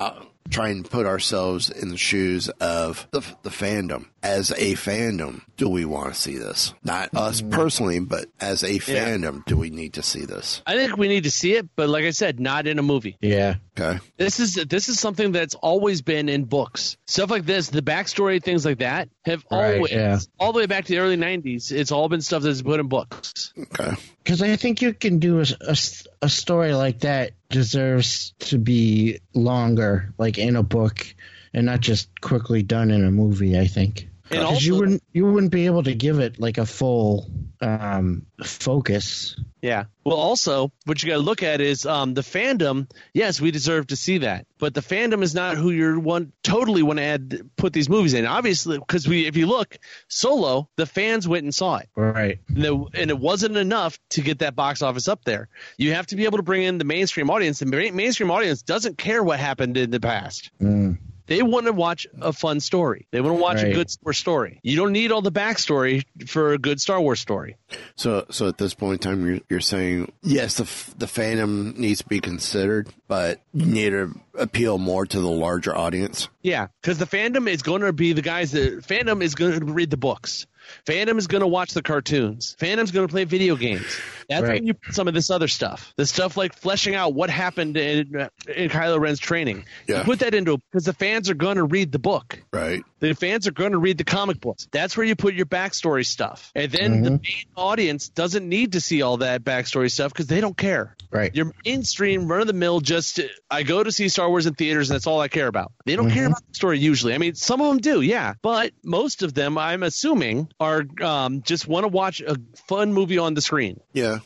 [0.00, 4.06] Uh, try and put ourselves in the shoes of the, the fandom.
[4.22, 6.74] As a fandom, do we want to see this?
[6.84, 7.50] Not us mm-hmm.
[7.50, 8.78] personally, but as a Yeah.
[8.78, 10.62] fandom, do we need to see this?
[10.66, 13.16] I think we need to see it, but like I said, not in a movie.
[13.20, 13.56] Yeah.
[13.78, 13.98] Okay.
[14.18, 16.96] This is this is something that's always been in books.
[17.06, 20.18] Stuff like this, the backstory, things like that, have Right, always, yeah.
[20.38, 21.72] all the way back to the early '90s.
[21.72, 23.52] It's all been stuff that's put in books.
[23.58, 23.94] Okay.
[24.22, 25.76] Because I think you can do a, a,
[26.22, 31.04] a story like that deserves to be longer, like in a book,
[31.52, 33.58] and not just quickly done in a movie.
[33.58, 36.66] I think And because you wouldn't you wouldn't be able to give it like a
[36.66, 37.30] full
[37.60, 39.36] um, focus.
[39.60, 39.84] Yeah.
[40.04, 42.90] Well, also, what you got to look at is um, the fandom.
[43.14, 46.82] Yes, we deserve to see that, but the fandom is not who you're one totally
[46.82, 48.26] want to add put these movies in.
[48.26, 49.78] Obviously, because we, if you look,
[50.08, 51.88] Solo, the fans went and saw it.
[51.94, 52.40] Right.
[52.48, 55.48] And, the, and it wasn't enough to get that box office up there.
[55.76, 57.60] You have to be able to bring in the mainstream audience.
[57.60, 60.50] The ma- mainstream audience doesn't care what happened in the past.
[60.60, 60.98] Mm.
[61.26, 63.06] They want to watch a fun story.
[63.10, 64.60] They want to watch a good Star Wars story.
[64.62, 67.56] You don't need all the backstory for a good Star Wars story.
[67.94, 71.76] So, so at this point in time, you're, you're saying yes, the f- the fandom
[71.76, 76.28] needs to be considered, but you need to appeal more to the larger audience.
[76.42, 79.64] Yeah, because the fandom is going to be the guys that fandom is going to
[79.66, 80.46] read the books.
[80.86, 82.56] Fandom is going to watch the cartoons.
[82.58, 83.98] Fandom's going to play video games.
[84.28, 84.54] That's Right.
[84.54, 85.92] when you put some of this other stuff.
[85.96, 89.64] The stuff like fleshing out what happened in, in Kylo Ren's training.
[89.86, 89.98] Yeah.
[89.98, 92.42] You put that into because the fans are going to read the book.
[92.52, 92.82] Right.
[93.00, 94.68] The fans are going to read the comic books.
[94.70, 96.50] That's where you put your backstory stuff.
[96.54, 97.22] And then the mm-hmm.
[97.22, 100.96] main audience doesn't need to see all that backstory stuff because they don't care.
[101.10, 101.34] Right.
[101.34, 104.88] Your mainstream, run of the mill, just I go to see Star Wars in theaters
[104.88, 105.72] and that's all I care about.
[105.84, 106.32] They don't care mm-hmm.
[106.32, 107.14] about the story usually.
[107.14, 111.42] I mean, some of them do, yeah, but most of them, I'm assuming, are um,
[111.42, 112.36] just want to watch a
[112.66, 113.80] fun movie on the screen.
[113.92, 114.18] Yeah,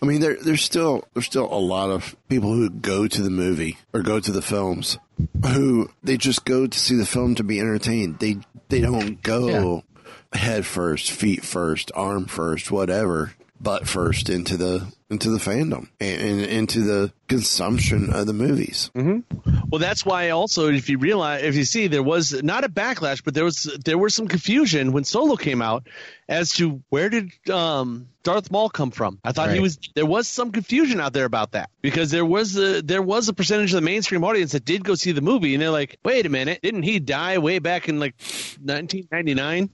[0.00, 3.30] I mean there there's still there's still a lot of people who go to the
[3.30, 4.98] movie or go to the films
[5.44, 8.18] who they just go to see the film to be entertained.
[8.18, 8.38] They
[8.68, 9.84] they don't go
[10.32, 16.22] head first, feet first, arm first, whatever, butt first into the into the fandom and,
[16.22, 18.90] and into the consumption of the movies.
[18.94, 23.22] Well, that's why also if you realize if you see there was not a backlash,
[23.24, 25.86] but there was there was some confusion when Solo came out
[26.28, 29.18] as to where did um, Darth Maul come from.
[29.24, 32.56] I thought he was there was some confusion out there about that because there was
[32.56, 35.54] a there was a percentage of the mainstream audience that did go see the movie
[35.54, 38.14] and they're like, wait a minute, didn't he die way back in like
[38.62, 39.70] 1999?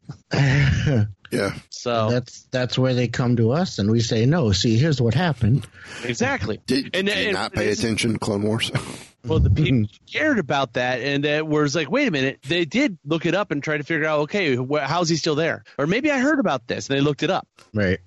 [1.30, 5.00] Yeah, So That's that's where they come to us, and we say, "No, see, here's
[5.00, 5.66] what happened."
[6.04, 6.60] exactly.
[6.66, 8.70] did, And- did and- not pay this is- attention to Clone Wars?
[9.26, 10.04] Well, the people mm-hmm.
[10.06, 12.38] cared about that, and that was like, wait a minute.
[12.46, 15.34] They did look it up and try to figure out, okay, wh- how's he still
[15.34, 15.64] there?
[15.78, 17.48] Or maybe I heard about this, and they looked it up.
[17.74, 17.98] Right.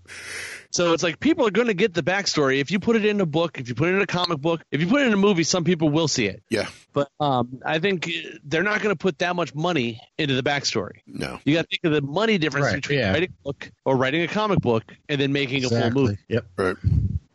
[0.71, 2.59] So it's like people are going to get the backstory.
[2.59, 4.61] If you put it in a book, if you put it in a comic book,
[4.71, 6.43] if you put it in a movie, some people will see it.
[6.49, 6.67] Yeah.
[6.93, 10.43] But um, I think uh, they're not going to put that much money into the
[10.43, 10.99] backstory.
[11.07, 11.39] No.
[11.43, 13.11] You got to think of the money difference Right, between yeah.
[13.11, 16.17] writing a book or writing a comic book and then making a full movie.
[16.27, 16.45] Yep.
[16.57, 16.75] Right.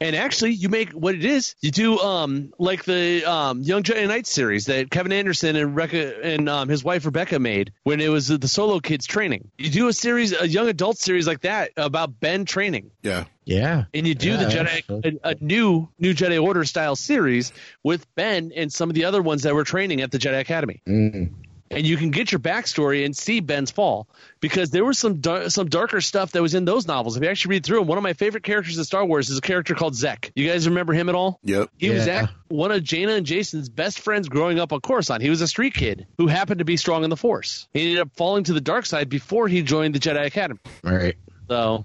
[0.05, 1.55] And actually, you make what it is.
[1.63, 6.23] You do um like the um Young Jedi Knight series that Kevin Anderson and Rebecca
[6.23, 9.51] and um, his wife Rebecca made when it was the Solo Kids training.
[9.57, 13.25] You do a series, a young adult series like that about Ben training, Yeah.
[13.47, 13.85] Yeah.
[13.95, 17.53] and you do Yeah, the Jedi a, a new new Jedi Order style series
[17.83, 20.83] with Ben and some of the other ones that were training at the Jedi Academy
[20.87, 21.31] Mm.
[21.75, 24.07] And you can get your backstory and see Ben's fall
[24.41, 27.17] because there was some dar- some darker stuff that was in those novels.
[27.17, 29.39] If you actually read through them, one of my favorite characters in Star Wars is
[29.39, 30.31] a character called Zekk.
[30.35, 31.41] You guys remember him at all?
[31.45, 31.71] Yep.
[31.79, 32.23] He was Yeah.
[32.25, 35.21] act- one of Jaina and Jacen's best friends growing up on Coruscant.
[35.23, 37.67] He was a street kid who happened to be strong in the Force.
[37.75, 40.61] He ended up falling to the dark side before he joined the Jedi Academy.
[40.83, 41.17] Right.
[41.49, 41.85] So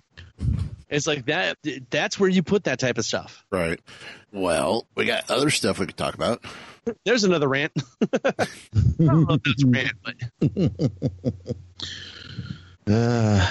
[0.89, 1.57] it's like that.
[1.89, 3.43] That's where you put that type of stuff.
[3.51, 3.79] Right.
[4.31, 6.43] Well, we got other stuff we could talk about.
[7.05, 7.71] There's another rant.
[8.13, 8.45] I
[8.99, 10.15] don't know if that's a rant, but
[12.91, 13.47] Uh,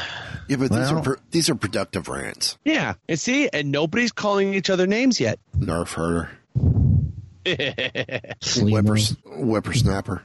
[0.49, 2.59] Yeah, but these are pro- these are productive rants.
[2.65, 2.95] yeah.
[3.09, 5.39] And see, and nobody's calling each other names yet.
[5.57, 6.31] Nerf herder,
[7.45, 8.73] Sleemo.
[8.73, 10.23] whippers, whippersnapper.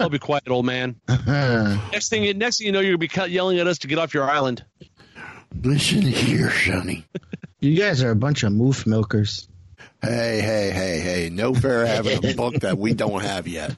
[0.00, 0.94] I'll be quiet, old man.
[1.08, 4.14] Next thing, next thing you know, you're gonna be yelling at us to get off
[4.14, 4.64] your island.
[5.62, 7.04] Listen here, Sonny.
[7.58, 9.48] you guys are a bunch of moof milkers.
[10.00, 11.30] Hey, hey, hey, hey!
[11.30, 13.76] No fair having a book that we don't have yet.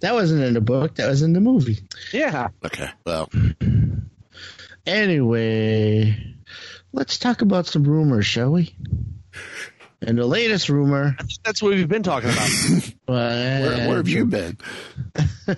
[0.00, 0.96] That wasn't in the book.
[0.96, 1.78] That was in the movie.
[2.12, 2.48] Yeah.
[2.64, 2.90] Okay.
[3.06, 3.30] Well,
[4.84, 6.34] Anyway,
[6.92, 8.74] let's talk about some rumors, shall we?
[10.04, 11.14] And the latest rumor.
[11.18, 12.48] I think that's what we've been talking about.
[13.06, 14.58] where, where have you been?
[15.48, 15.54] All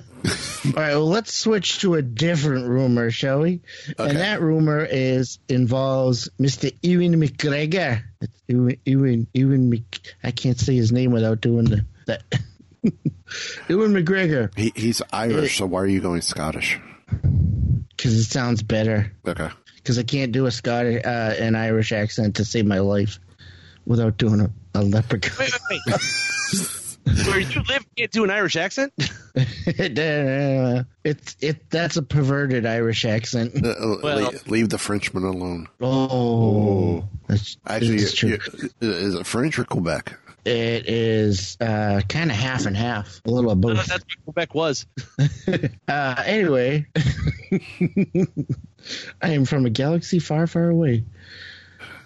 [0.77, 3.61] right, well, let's switch to a different rumor, shall we?
[3.91, 4.09] Okay.
[4.09, 6.75] And that rumor is involves Mr.
[6.83, 8.03] Ewan McGregor.
[8.21, 12.23] It's Ewan, Ewan, Ewan Mc, I can't say his name without doing the, that.
[13.69, 16.79] Ewan McGregor, He, he's Irish, so why are you going Scottish?
[17.97, 19.13] because it sounds better.
[19.27, 19.49] Okay.
[19.77, 23.19] Because I can't do a Scottish, uh, an Irish accent to save my life
[23.87, 25.37] without doing a, a leprechaun.
[25.39, 26.01] wait, wait, wait.
[27.27, 28.93] Where you live, you can't do an Irish accent.
[29.67, 31.69] it's it.
[31.71, 33.63] That's a perverted Irish accent.
[33.63, 35.69] Uh, uh, Well- leave, leave the Frenchman alone.
[35.83, 38.39] Oh, that's Actually, it's true.
[38.81, 40.19] is it French or Quebec?
[40.47, 43.77] It is uh, kind of half and half, a little of both.
[43.87, 44.87] That's what Quebec was.
[45.87, 46.87] Uh, anyway,
[49.23, 51.05] I am from a galaxy far, far away.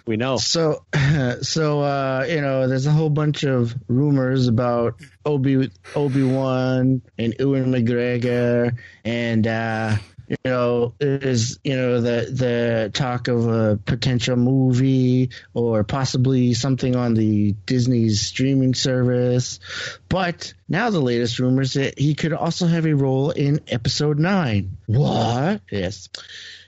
[0.05, 0.37] We know.
[0.37, 0.85] So,
[1.41, 7.35] so uh, you know, there's a whole bunch of rumors about Obi Obi Wan and
[7.39, 9.97] Ewan McGregor, and uh,
[10.29, 16.95] you know, is you know the the talk of a potential movie or possibly something
[16.95, 19.59] on the Disney's streaming service.
[20.07, 24.77] But now the latest rumors that he could also have a role in Episode Nine.
[24.85, 25.61] What?
[25.71, 26.09] Yes.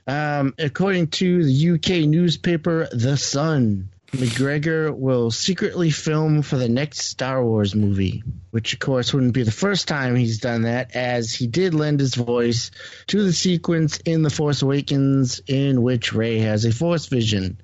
[0.07, 7.01] Um, according to the UK newspaper The Sun, McGregor will secretly film for the next
[7.01, 11.31] Star Wars movie, which of course wouldn't be the first time he's done that, as
[11.31, 12.71] he did lend his voice
[13.07, 17.61] to the sequence in The Force Awakens in which Rey has a Force vision.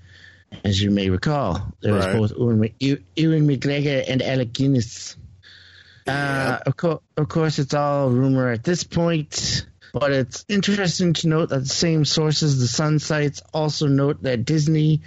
[0.64, 5.18] As you may recall, there was both Ewan, Ewan McGregor and Alec Guinness.
[6.08, 9.66] Uh, of, co- of course, it's all rumor at this point,
[10.00, 14.46] but it's interesting to note that the same sources, the Sun cites, also note that
[14.46, 15.02] Disney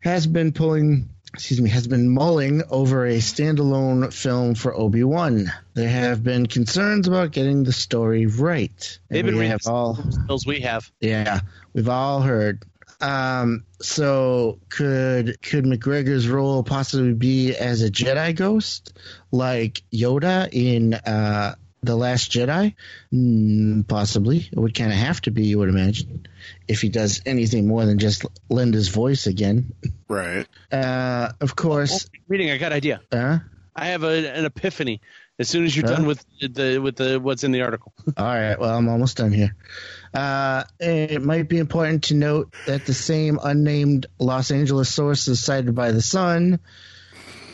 [0.00, 5.52] has been pulling, excuse me, has been mulling over a standalone film for Obi Wan.
[5.74, 8.98] There have been concerns about getting the story right.
[9.08, 10.90] They've been we reading have all Bills we have.
[11.00, 11.40] yeah,
[11.72, 12.64] we've all heard.
[13.00, 18.98] Um, so could could McGregor's role possibly be as a Jedi ghost,
[19.30, 22.74] like Yoda in uh, the Last Jedi?
[23.12, 24.48] Mm, possibly.
[24.50, 26.26] It would kind of have to be, you would imagine,
[26.66, 29.72] if he does anything more than just lend his voice again.
[30.08, 30.46] Right.
[30.72, 32.08] Uh, of Oh, course.
[32.28, 33.00] reading, I got an idea.
[33.12, 33.38] Uh,
[33.76, 35.00] I have a, an epiphany.
[35.40, 35.94] As soon as you're Huh?
[35.94, 37.92] done with the with the what's in the article.
[38.16, 38.58] All right.
[38.58, 39.54] Well, I'm almost done here.
[40.12, 45.76] Uh, it might be important to note that the same unnamed Los Angeles sources cited
[45.76, 46.58] by the Sun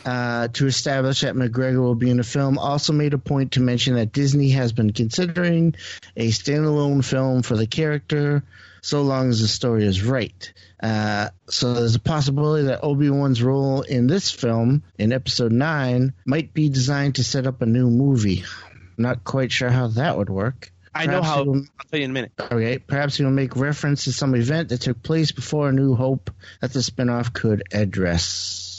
[0.05, 2.57] uh, to establish that McGregor will be in the film.
[2.57, 5.75] Also made a point to mention that Disney has been considering
[6.15, 8.43] a standalone film for the character,
[8.81, 10.53] so long as the story is right.
[10.81, 16.13] Uh, so there's a possibility that Obi Wan's role in this film, in Episode Nine,
[16.25, 18.43] might be designed to set up a new movie.
[18.97, 20.71] Not quite sure how that would work.
[20.93, 21.43] I know how.
[21.43, 22.31] will- I'll tell you in a minute.
[22.39, 25.95] Okay, perhaps he will make reference to some event that took place before A New
[25.95, 26.29] Hope
[26.61, 28.74] that the spinoff could address.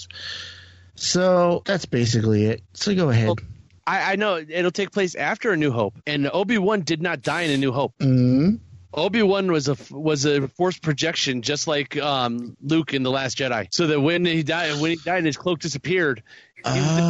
[0.96, 2.62] So that's basically it.
[2.74, 3.26] So go ahead.
[3.28, 3.36] Well-
[3.88, 7.22] I, I know it'll take place after A New Hope, and Obi Wan did not
[7.22, 7.94] die in A New Hope.
[8.00, 8.58] Mhm.
[8.92, 13.38] Obi Wan was a was a forced projection, just like um, Luke in the Last
[13.38, 13.68] Jedi.
[13.70, 16.24] So that when he died, when he died, and his cloak disappeared.
[16.56, 17.00] He, was-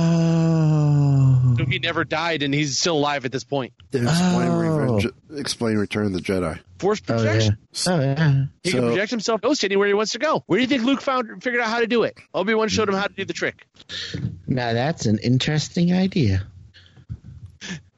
[1.59, 1.65] Oh.
[1.67, 3.73] he never died, and he's still alive at this point.
[3.93, 4.59] Explain, Oh.
[4.59, 5.07] Revenge,
[5.47, 6.59] explain Return of the Jedi.
[6.81, 7.19] Forced Oh yeah.
[7.23, 7.59] projection.
[7.87, 8.45] Oh yeah.
[8.65, 10.43] He So- can project himself ghost anywhere he wants to go.
[10.47, 12.19] Where do you think Luke found figured out how to do it?
[12.35, 13.67] Obi Wan showed him how to do the trick.
[14.49, 16.47] Now that's an interesting idea.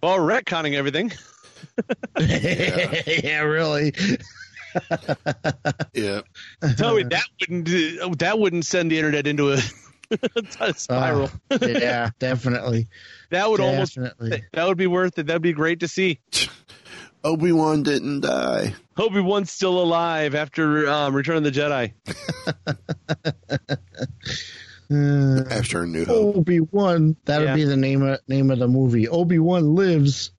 [0.00, 1.10] Well, retconning everything.
[2.20, 3.92] yeah, really.
[5.94, 6.20] Yeah.
[6.76, 7.68] Tell me that wouldn't
[8.00, 9.58] uh, that wouldn't send the internet into a,
[10.60, 11.30] a spiral.
[11.50, 12.86] Oh, yeah, definitely.
[13.30, 14.44] that would almost Definitely.
[14.52, 15.26] that would be worth it.
[15.26, 16.20] That'd be great to see.
[17.24, 18.74] Obi Wan didn't die.
[18.96, 21.92] Obi Wan's still alive after um, Return of the Jedi.
[24.90, 26.36] Uh, After a New Hope.
[26.36, 27.14] Obi Wan.
[27.26, 27.54] That would Yeah.
[27.56, 29.06] be the name of name of the movie.
[29.08, 30.30] Obi Wan lives.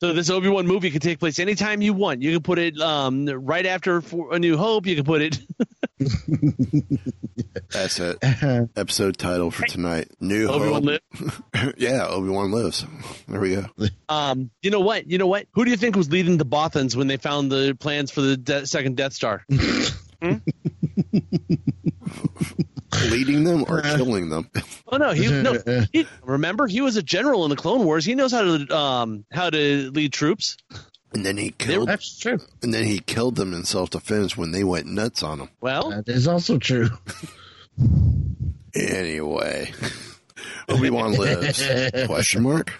[0.00, 2.20] So this Obi Wan movie could take place anytime you want.
[2.22, 4.86] You can put it um, right after For A New Hope.
[4.86, 5.38] You can put it.
[7.70, 8.18] That's it.
[8.76, 10.08] Episode title for tonight.
[10.20, 11.00] New Obi-Wan Hope.
[11.54, 11.74] live.
[11.78, 12.84] yeah, Obi Wan lives.
[13.26, 13.66] There we go.
[14.08, 15.10] Um, you know what?
[15.10, 15.46] You know what?
[15.52, 18.36] Who do you think was leading the Bothans when they found the plans for the
[18.36, 19.44] de- second Death Star?
[23.10, 24.50] Leading them or killing them?
[24.88, 25.58] Oh no, he no.
[25.92, 28.04] He, remember, he was a general in the Clone Wars.
[28.04, 30.56] He knows how to um how to lead troops.
[31.12, 31.88] And then he killed.
[31.88, 32.38] That's true.
[32.62, 35.48] And then he killed them in self defense when they went nuts on him.
[35.60, 36.88] Well, That is also true.
[38.74, 39.72] Anyway,
[40.68, 41.66] Obi Wan lives?
[42.06, 42.72] Question mark.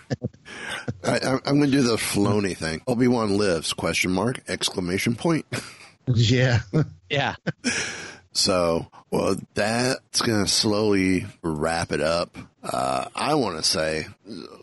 [1.02, 2.82] I, I, I'm going to do the Filoni thing.
[2.86, 3.72] Obi Wan lives?
[3.72, 4.40] Question mark.
[4.48, 5.46] Exclamation point.
[6.06, 6.60] yeah.
[7.08, 7.36] yeah.
[8.32, 12.36] So, well, that's going to slowly wrap it up.
[12.62, 14.06] Uh, I want to say,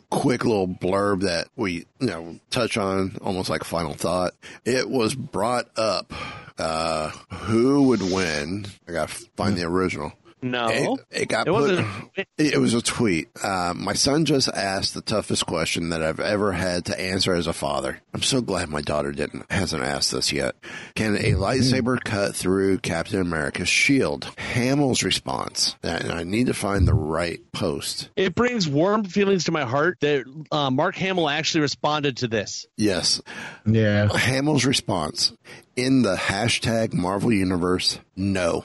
[0.09, 4.34] quick little blurb that we, you know, touch on almost like a final thought.
[4.63, 6.13] It was brought up,
[6.57, 8.68] uh, who would win?
[8.88, 10.13] I got to find the original.
[10.42, 11.62] No, It, it got it put.
[11.62, 11.88] wasn't.
[12.38, 13.30] It it was a tweet.
[13.42, 17.48] Uh, my son just asked the toughest question that I've ever had to answer as
[17.48, 18.00] a father.
[18.14, 20.56] I'm so glad my daughter didn't hasn't asked this yet.
[20.96, 24.26] Can a lightsaber cut through Captain America's shield?
[24.38, 25.76] Hamill's response.
[25.84, 28.10] And I need to find the right post.
[28.16, 32.66] It brings warm feelings to my heart that uh, Mark Hamill actually responded to this.
[32.78, 33.22] Yes,
[33.66, 34.08] Yeah.
[34.10, 35.34] Hamill's response.
[35.76, 38.64] In the hashtag Marvel Universe, no.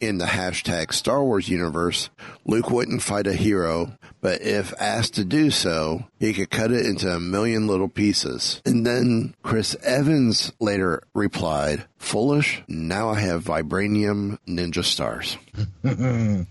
[0.00, 2.08] In the hashtag Star Wars Universe,
[2.46, 6.86] Luke wouldn't fight a hero, but if asked to do so, he could cut it
[6.86, 8.62] into a million little pieces.
[8.64, 15.36] And then Chris Evans later replied, Foolish, now I have vibranium ninja stars.
[15.82, 16.46] na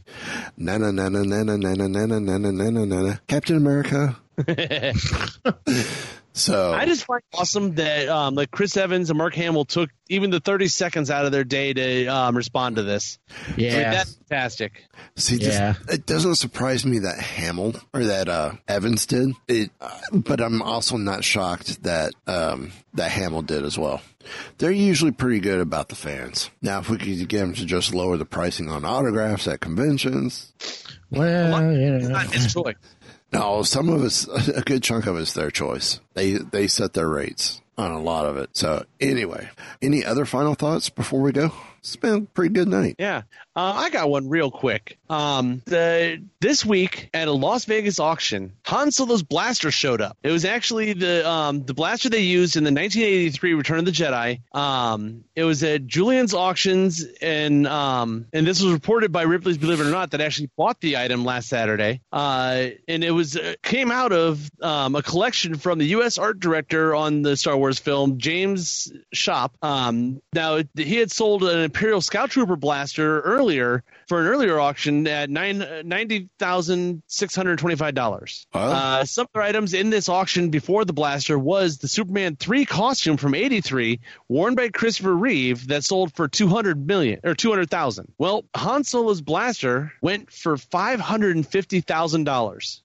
[0.57, 3.55] na na na na na na na na na na na na na na Captain
[3.55, 4.17] America.
[6.33, 9.89] So I just find it awesome that um, like Chris Evans and Mark Hamill took
[10.09, 13.19] even the 30 seconds out of their day to um, respond to this.
[13.29, 13.91] I mean, Yeah.
[13.91, 14.85] that's fantastic.
[15.15, 15.75] See, this, Yeah.
[15.89, 20.61] it doesn't surprise me that Hamill or that uh, Evans did it, uh, but I'm
[20.61, 24.01] also not shocked that um, that Hamill did as well.
[24.59, 26.49] They're usually pretty good about the fans.
[26.61, 30.53] Now, if we could get them to just lower the pricing on autographs at conventions,
[31.09, 32.13] Well, you It's know.
[32.13, 32.75] not his choice.
[33.31, 35.99] No, some of it's a good chunk of it's their choice.
[36.13, 38.49] They they set their rates on a lot of it.
[38.53, 39.49] So anyway,
[39.81, 41.51] any other final thoughts before we go?
[41.79, 42.95] It's been a pretty good night.
[42.99, 43.23] Yeah,
[43.55, 44.97] uh, I got one real quick.
[45.09, 50.17] Um, the this week at a Las Vegas auction, Han Solo's blaster showed up.
[50.23, 53.91] It was actually the um the blaster they used in the 1983 Return of the
[53.91, 54.39] Jedi.
[54.55, 59.81] Um, it was at Julien's auctions, and um, and this was reported by Ripley's Believe
[59.81, 62.01] It or Not that actually bought the item last Saturday.
[62.11, 66.17] Uh, and it was uh, came out of um, a collection from the U.S.
[66.17, 69.51] art director on the Star Wars film, James Schoppe.
[69.61, 75.07] Um, now he had sold an Imperial Scout Trooper blaster earlier for an earlier auction
[75.07, 78.45] at nine ninety thousand six hundred twenty five dollars.
[78.53, 78.71] Wow.
[78.71, 83.17] Uh, some other items in this auction before the blaster was the Superman three costume
[83.17, 87.49] from eighty three, worn by Christopher Reeve, that sold for two hundred million or two
[87.49, 88.11] hundred thousand.
[88.17, 92.83] Well, Han Solo's blaster went for five hundred and fifty thousand dollars.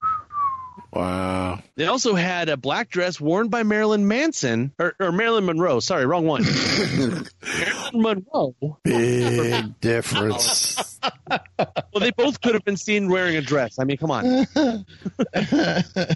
[0.93, 1.59] Wow.
[1.75, 5.79] They also had a black dress worn by Marilyn Manson or, or Marilyn Monroe.
[5.79, 6.43] Sorry, wrong one.
[7.93, 8.55] Marilyn Monroe.
[8.83, 10.99] Big difference.
[11.29, 13.79] Well, they both could have been seen wearing a dress.
[13.79, 14.23] I mean, come on.
[14.23, 16.15] That-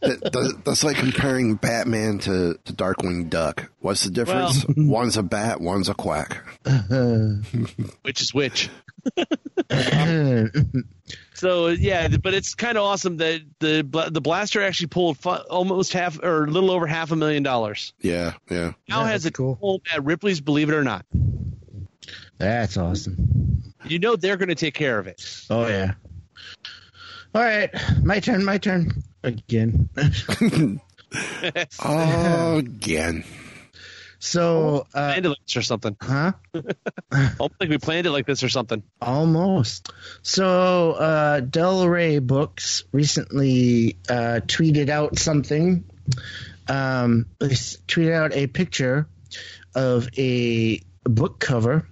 [0.00, 3.70] that- That's like comparing Batman to, to Darkwing Duck.
[3.80, 4.64] What's the difference?
[4.76, 6.44] one's a bat, one's a quack.
[8.02, 8.68] Which is which?
[11.38, 15.92] So yeah, but it's kind of awesome that the the blaster actually pulled fu- almost
[15.92, 17.92] half or a little over half a million dollars.
[18.00, 18.72] Yeah, yeah.
[18.88, 19.54] Now Yeah, has it a cool.
[19.60, 20.40] home at Ripley's.
[20.40, 21.06] Believe it or not,
[22.38, 23.72] That's awesome.
[23.86, 25.22] you know they're going to take care of it.
[25.48, 25.94] Oh yeah.
[27.34, 27.70] All right,
[28.02, 28.44] my turn.
[28.44, 28.90] My turn
[29.22, 29.88] again.
[31.84, 33.24] Oh again.
[34.20, 35.96] So, uh, Planned it like this or something.
[36.00, 36.32] huh?
[37.38, 38.82] Almost like we planned it like this or something.
[39.00, 39.92] Almost.
[40.22, 45.84] So, uh, Del Rey Books recently uh, tweeted out something.
[46.68, 49.06] Um, they tweeted out a picture
[49.74, 51.86] of a book cover.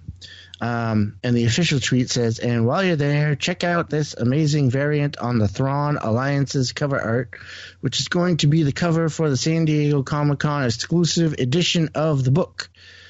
[0.59, 5.17] Um, and the official tweet says, and while you're there, check out this amazing variant
[5.17, 7.35] on the Thrawn Alliances cover art,
[7.81, 11.89] which is going to be the cover for the San Diego Comic Con exclusive edition
[11.95, 12.69] of the book.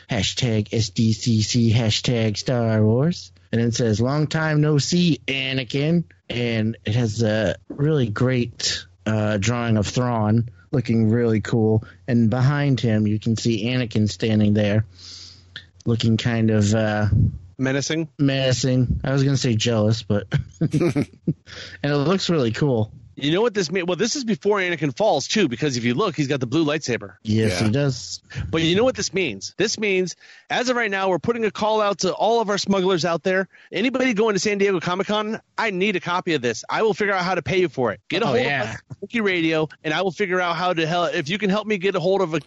[0.09, 3.31] Hashtag SDCC, hashtag Star Wars.
[3.51, 6.03] And it says, long time no see, Anakin.
[6.29, 11.85] And it has a really great uh, drawing of Thrawn looking really cool.
[12.07, 14.85] And behind him, you can see Anakin standing there
[15.87, 17.07] looking kind of uh,
[17.57, 18.07] Menacing.
[18.19, 18.99] menacing.
[19.03, 20.27] I was going to say jealous, but.
[20.61, 21.07] and
[21.83, 22.91] it looks really cool.
[23.19, 23.87] You know what this means?
[23.87, 26.63] Well, this is before Anakin falls too, because if you look, he's got the blue
[26.63, 27.15] lightsaber.
[27.23, 27.65] Yes, Yeah.
[27.65, 28.21] he does.
[28.51, 29.55] But you know what this means?
[29.57, 30.15] This means,
[30.51, 33.23] as of right now, we're putting a call out to all of our smugglers out
[33.23, 33.47] there.
[33.71, 36.63] Anybody going to San Diego Comic Con, I need a copy of this.
[36.69, 38.01] I will figure out how to pay you for it.
[38.07, 38.75] Get a Oh, hold yeah.
[38.91, 41.15] of Wookiee Radio, and I will figure out how to help.
[41.15, 42.39] If you can help me get a hold of a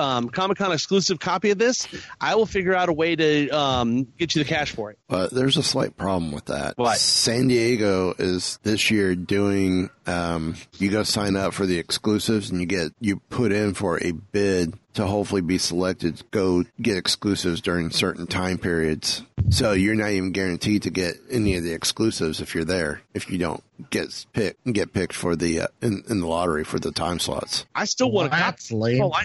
[0.00, 1.86] um, Comic Con exclusive copy of this,
[2.20, 4.98] I will figure out a way to um, get you the cash for it.
[5.08, 6.76] But there's a slight problem with that.
[6.76, 6.98] What?
[6.98, 9.90] San Diego is this year doing.
[10.06, 14.02] Um, you go sign up for the exclusives, and you get you put in for
[14.02, 19.22] a bid to hopefully be selected to go get exclusives during certain time periods.
[19.50, 23.00] So you're not even guaranteed to get any of the exclusives if you're there.
[23.14, 26.78] If you don't get picked, get picked for the uh, in, in the lottery for
[26.78, 27.66] the time slots.
[27.74, 28.42] I still want a copy.
[28.42, 29.02] That's lame.
[29.02, 29.24] Oh, I-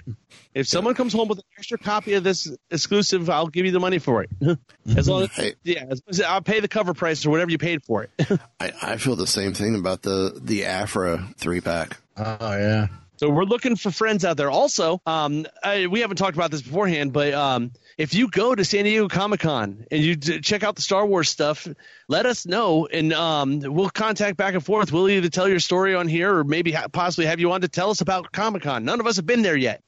[0.53, 3.79] if someone comes home with an extra copy of this exclusive, I'll give you the
[3.81, 4.29] money for it.
[4.95, 5.55] as long as, Hey.
[5.63, 8.39] yeah, as long as I'll pay the cover price or whatever you paid for it.
[8.61, 11.97] I, I feel the same thing about the the Aphra three pack.
[12.15, 12.87] Oh, yeah.
[13.17, 14.49] So we're looking for friends out there.
[14.49, 18.65] Also, um, I, we haven't talked about this beforehand, but um, if you go to
[18.65, 21.67] San Diego Comic Con and you d- check out the Star Wars stuff,
[22.07, 24.91] let us know, and um, we'll contact back and forth.
[24.91, 27.67] We'll either tell your story on here, or maybe ha- possibly have you on to
[27.67, 28.83] tell us about Comic Con.
[28.85, 29.81] None of us have been there yet.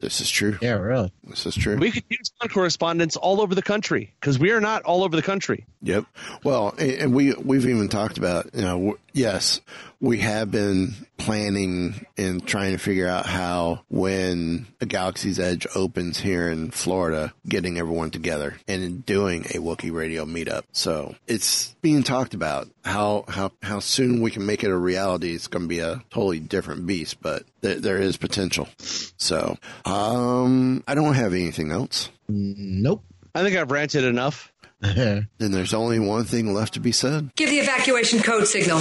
[0.00, 0.58] This is true.
[0.62, 1.12] Yeah, really.
[1.24, 1.76] This is true.
[1.76, 5.14] We could use con correspondence all over the country because we are not all over
[5.14, 5.66] the country.
[5.82, 6.06] Yep.
[6.42, 9.60] Well, and and we we've even talked about you know w- yes
[10.00, 16.18] we have been planning and trying to figure out how when a Galaxy's Edge opens
[16.18, 20.62] here in Florida, getting everyone together and doing a Wookiee Radio meetup.
[20.72, 25.34] So it's being talked about how how how soon we can make it a reality.
[25.34, 28.68] It's going to be a totally different beast, but there, there is potential.
[28.78, 32.08] So um, I don't have anything else.
[32.28, 33.04] Nope.
[33.34, 34.52] I think I've ranted enough.
[34.80, 37.34] Then there's only one thing left to be said.
[37.36, 38.80] Give the evacuation code signal.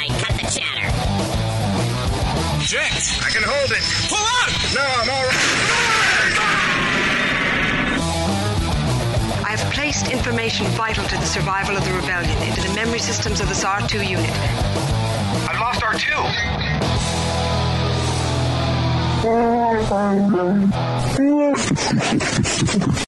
[0.00, 0.88] All right, cut the chatter.
[2.64, 3.82] Jinx, I can hold it.
[4.08, 4.50] Pull out!
[4.74, 5.36] No, I'm all right.
[9.44, 13.42] I have placed information vital to the survival of the rebellion into the memory systems
[13.42, 14.30] of this R2 unit.
[15.46, 16.06] I've lost R2.